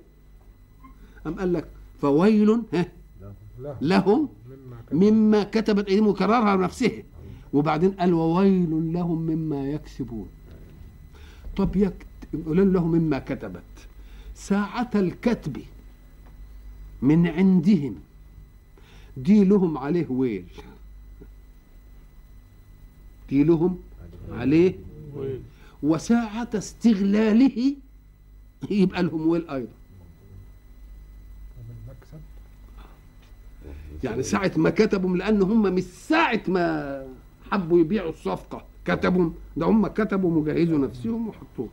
أم 1.26 1.34
قال 1.34 1.52
لك 1.52 1.68
فويل 2.00 2.62
ها 2.72 2.86
له 3.58 3.76
لهم 3.80 4.28
مما 4.48 4.80
كتب 4.86 4.94
مما 5.14 5.42
كتبت 5.42 5.88
أيديهم 5.88 6.06
وكررها 6.06 6.56
نفسه 6.56 7.02
وبعدين 7.52 7.90
قال 7.90 8.14
وويل 8.14 8.92
لهم 8.92 9.18
مما 9.22 9.70
يكسبون. 9.70 10.28
طب 11.56 11.76
يكت... 11.76 12.06
ويل 12.46 12.72
لهم 12.72 12.92
مما 12.92 13.18
كتبت. 13.18 13.62
ساعة 14.34 14.90
الكتب 14.94 15.56
من 17.02 17.26
عندهم. 17.26 17.94
دي 19.16 19.44
لهم 19.44 19.78
عليه 19.78 20.06
ويل. 20.10 20.44
دي 23.28 23.44
لهم 23.44 23.78
عليه 24.30 24.74
وساعة 25.82 26.48
استغلاله 26.54 27.74
يبقى 28.70 29.02
لهم 29.02 29.26
ويل 29.26 29.50
أيضا. 29.50 29.72
يعني 34.04 34.22
ساعة 34.22 34.52
ما 34.56 34.70
كتبوا 34.70 35.16
لأن 35.16 35.42
هم 35.42 35.62
مش 35.62 35.82
ساعة 35.82 36.42
ما 36.48 37.06
حبوا 37.50 37.80
يبيعوا 37.80 38.10
الصفقة. 38.10 38.64
كتبوا 38.84 39.30
ده 39.56 39.66
هم 39.66 39.86
كتبوا 39.86 40.40
مجهزوا 40.40 40.78
نفسهم 40.78 41.28
وحطوها 41.28 41.68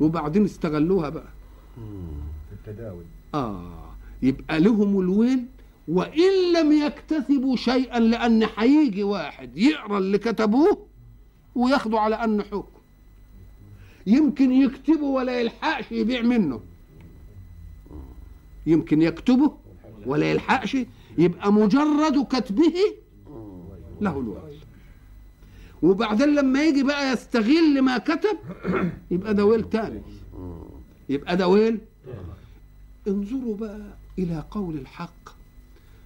وبعدين 0.00 0.44
استغلوها 0.44 1.08
بقى. 1.08 1.28
في 1.76 2.52
التداول. 2.52 3.04
آه. 3.34 3.93
يبقى 4.22 4.60
لهم 4.60 5.00
الويل 5.00 5.44
وإن 5.88 6.52
لم 6.56 6.72
يكتسبوا 6.72 7.56
شيئا 7.56 7.98
لأن 7.98 8.48
هيجي 8.58 9.02
واحد 9.02 9.56
يقرأ 9.58 9.98
اللي 9.98 10.18
كتبوه 10.18 10.86
وياخدوا 11.54 12.00
على 12.00 12.14
أنه 12.14 12.42
حكم. 12.42 12.74
يمكن 14.06 14.52
يكتبوا 14.52 15.16
ولا 15.16 15.40
يلحقش 15.40 15.92
يبيع 15.92 16.22
منه. 16.22 16.60
يمكن 18.66 19.02
يكتبه 19.02 19.52
ولا 20.06 20.30
يلحقش 20.30 20.76
يبقى 21.18 21.52
مجرد 21.52 22.26
كتبه 22.26 22.72
له 24.00 24.20
الويل. 24.20 24.58
وبعدين 25.82 26.34
لما 26.34 26.64
يجي 26.64 26.82
بقى 26.82 27.12
يستغل 27.12 27.82
ما 27.82 27.98
كتب 27.98 28.38
يبقى 29.10 29.34
ده 29.34 29.44
ويل 29.44 29.70
تاني. 29.70 30.02
يبقى 31.08 31.36
ده 31.36 31.48
ويل. 31.48 31.78
انظروا 33.08 33.56
بقى 33.56 33.80
إلى 34.18 34.44
قول 34.50 34.78
الحق. 34.78 35.28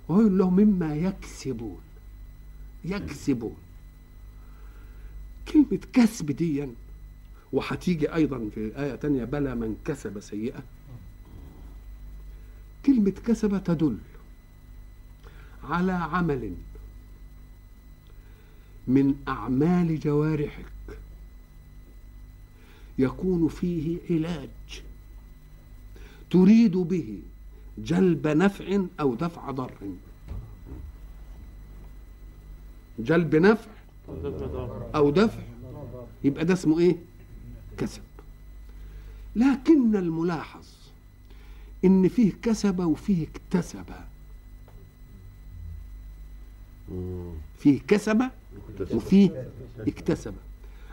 ويقول 0.08 0.38
له 0.38 0.50
مما 0.50 0.94
يكسبون. 0.94 1.80
يكسبون. 2.84 3.56
كلمة 5.52 5.80
كسب 5.92 6.30
دي 6.30 6.68
وهتيجي 7.52 8.14
أيضا 8.14 8.50
في 8.54 8.78
آية 8.78 8.94
تانية 8.94 9.24
بلى 9.24 9.54
من 9.54 9.76
كسب 9.84 10.20
سيئة. 10.20 10.62
كلمة 12.86 13.10
كسب 13.10 13.64
تدل 13.64 13.98
على 15.64 15.92
عمل 15.92 16.54
من 18.86 19.14
أعمال 19.28 20.00
جوارحك. 20.00 20.72
يكون 22.98 23.48
فيه 23.48 23.98
علاج 24.10 24.82
تريد 26.30 26.76
به 26.76 27.22
جلب 27.84 28.26
نفع 28.26 28.80
أو 29.00 29.14
دفع 29.14 29.50
ضر. 29.50 29.72
جلب 32.98 33.36
نفع 33.36 33.70
أو 34.94 35.10
دفع 35.10 35.42
يبقى 36.24 36.44
ده 36.44 36.54
اسمه 36.54 36.78
إيه؟ 36.78 36.96
كسب. 37.78 38.02
لكن 39.36 39.96
الملاحظ 39.96 40.66
إن 41.84 42.08
فيه 42.08 42.32
كسب 42.42 42.80
وفيه 42.80 43.26
اكتسب. 43.26 43.84
فيه 47.58 47.80
كسب 47.88 48.30
وفيه 48.90 49.50
اكتسب. 49.78 50.34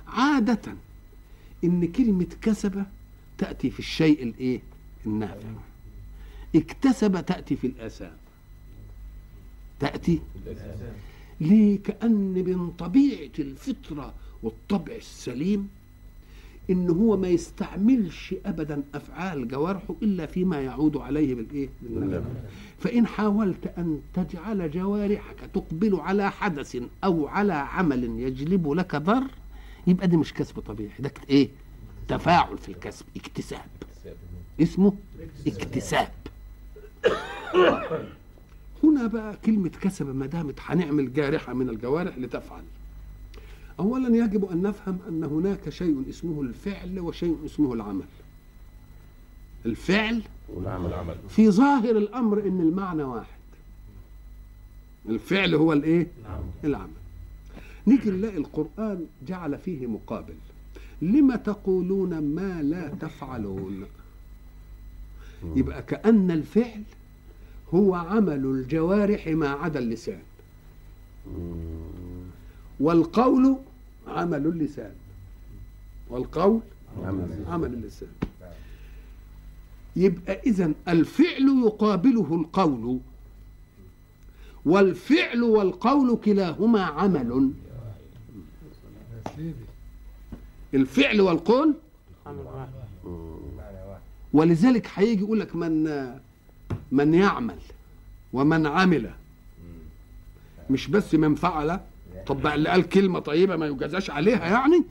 عادة 0.07 0.75
إن 1.63 1.91
كلمة 1.91 2.27
كسب 2.41 2.85
تأتي 3.37 3.69
في 3.71 3.79
الشيء 3.79 4.23
الإيه؟ 4.23 4.61
النافع. 5.05 5.47
اكتسب 6.55 7.25
تأتي 7.25 7.55
في 7.55 7.67
الآثام. 7.67 8.13
تأتي 9.79 10.21
ليه؟ 11.41 11.79
كأن 11.83 12.33
من 12.33 12.71
طبيعة 12.71 13.31
الفطرة 13.39 14.13
والطبع 14.43 14.93
السليم 14.95 15.69
إن 16.69 16.89
هو 16.89 17.17
ما 17.17 17.27
يستعملش 17.27 18.35
أبدا 18.45 18.83
أفعال 18.93 19.47
جوارحه 19.47 19.95
إلا 20.03 20.25
فيما 20.25 20.61
يعود 20.61 20.97
عليه 20.97 21.35
بالإيه؟ 21.35 21.69
فإن 22.79 23.07
حاولت 23.07 23.73
أن 23.77 24.01
تجعل 24.13 24.71
جوارحك 24.71 25.39
تقبل 25.53 25.95
على 25.95 26.31
حدث 26.31 26.77
أو 27.03 27.27
على 27.27 27.53
عمل 27.53 28.03
يجلب 28.19 28.71
لك 28.71 28.95
ضر 28.95 29.23
يبقى 29.87 30.07
دي 30.07 30.17
مش 30.17 30.33
كسب 30.33 30.59
طبيعي. 30.59 30.91
ده 30.99 31.11
إيه؟ 31.29 31.49
تفاعل 32.07 32.57
في 32.57 32.69
الكسب 32.69 33.05
اكتساب. 33.15 33.65
اسمه 34.61 34.93
اكتساب. 35.47 36.11
هنا 38.83 39.07
بقى 39.07 39.37
كلمة 39.45 39.69
كسب 39.69 40.15
ما 40.15 40.25
دامت 40.25 40.59
هنعمل 40.61 41.13
جارحة 41.13 41.53
من 41.53 41.69
الجوارح 41.69 42.17
لتفعل. 42.17 42.63
أولا 43.79 44.17
يجب 44.17 44.45
أن 44.45 44.61
نفهم 44.61 44.99
أن 45.09 45.23
هناك 45.23 45.69
شيء 45.69 46.03
اسمه 46.09 46.41
الفعل 46.41 46.99
وشيء 46.99 47.37
اسمه 47.45 47.73
العمل. 47.73 48.05
الفعل 49.65 50.21
والعمل 50.49 50.93
عمل. 50.93 51.15
في 51.29 51.51
ظاهر 51.51 51.97
الأمر 51.97 52.39
أن 52.39 52.61
المعنى 52.61 53.03
واحد. 53.03 53.35
الفعل 55.09 55.55
هو 55.55 55.73
الإيه؟ 55.73 56.07
العمل. 56.63 56.89
نيجي 57.87 58.09
نلاقي 58.09 58.37
القرآن 58.37 59.05
جعل 59.27 59.57
فيه 59.57 59.87
مقابل. 59.87 60.35
لم 61.01 61.35
تقولون 61.35 62.35
ما 62.35 62.61
لا 62.61 62.87
تفعلون؟ 62.87 63.85
يبقى 65.43 65.83
كأن 65.83 66.31
الفعل 66.31 66.83
هو 67.73 67.95
عمل 67.95 68.45
الجوارح 68.45 69.27
ما 69.27 69.49
عدا 69.49 69.79
اللسان. 69.79 70.19
والقول 72.79 73.55
عمل 74.07 74.45
اللسان. 74.47 74.91
والقول 76.09 76.59
عمل 77.03 77.45
عمل 77.47 77.73
اللسان. 77.73 78.09
يبقى 79.95 80.39
إذا 80.45 80.71
الفعل 80.87 81.63
يقابله 81.65 82.35
القول 82.35 82.99
والفعل 84.65 85.43
والقول 85.43 86.17
كلاهما 86.17 86.81
عمل. 86.81 87.51
يا 89.15 89.31
سيدي. 89.35 89.53
الفعل 90.73 91.21
والقول 91.21 91.73
ولذلك 94.35 94.87
هيجي 94.95 95.21
يقول 95.23 95.39
لك 95.39 95.55
من 95.55 95.83
من 96.91 97.13
يعمل 97.13 97.55
ومن 98.33 98.67
عمل. 98.67 99.09
مش 100.69 100.87
بس 100.87 101.15
من 101.15 101.35
فعل. 101.35 101.79
طب 102.27 102.47
اللي 102.47 102.69
قال 102.69 102.89
كلمة 102.89 103.19
طيبة 103.19 103.55
ما 103.55 103.65
يجازاش 103.67 104.09
عليها 104.09 104.45
يعني؟ 104.45 104.83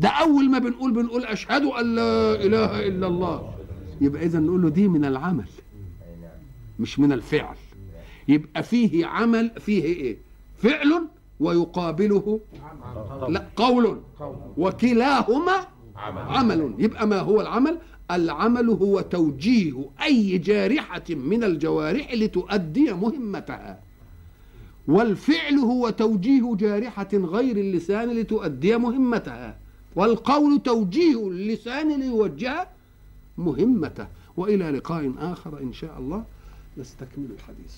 ده 0.00 0.08
أول 0.08 0.50
ما 0.50 0.58
بنقول 0.58 0.92
بنقول 0.92 1.24
أشهد 1.24 1.62
أن 1.62 1.94
لا 1.94 2.34
إله 2.34 2.86
إلا 2.88 3.06
الله. 3.06 3.54
يبقى 4.00 4.22
اذا 4.24 4.38
نقول 4.38 4.62
له 4.62 4.68
دي 4.68 4.88
من 4.88 5.04
العمل 5.04 5.44
نعم. 6.22 6.30
مش 6.78 6.98
من 6.98 7.12
الفعل. 7.12 7.56
يبقى 8.28 8.62
فيه 8.62 9.06
عمل 9.06 9.50
فيه 9.60 9.82
إيه؟ 9.84 10.16
فعل 10.62 11.06
ويقابله 11.40 12.40
لا 13.28 13.46
قول. 13.56 14.00
وكلاهما 14.56 15.66
عمل. 15.96 16.74
يبقى 16.78 17.06
ما 17.06 17.18
هو 17.18 17.40
العمل؟ 17.40 17.78
العمل 18.10 18.68
هو 18.68 19.00
توجيه 19.00 19.90
أي 20.02 20.38
جارحة 20.38 21.04
من 21.10 21.44
الجوارح 21.44 22.14
لتؤدي 22.14 22.92
مهمتها. 22.92 23.80
والفعل 24.88 25.54
هو 25.54 25.90
توجيه 25.90 26.54
جارحة 26.56 27.08
غير 27.12 27.56
اللسان 27.56 28.10
لتؤدي 28.10 28.76
مهمتها. 28.76 29.56
والقول 29.96 30.62
توجيه 30.62 31.28
اللسان 31.28 32.00
ليوجه 32.00 32.68
مهمته. 33.38 34.06
وإلى 34.36 34.70
لقاء 34.70 35.12
آخر 35.18 35.60
إن 35.60 35.72
شاء 35.72 35.98
الله. 35.98 36.24
نستكمل 36.78 37.28
الحديث. 37.36 37.74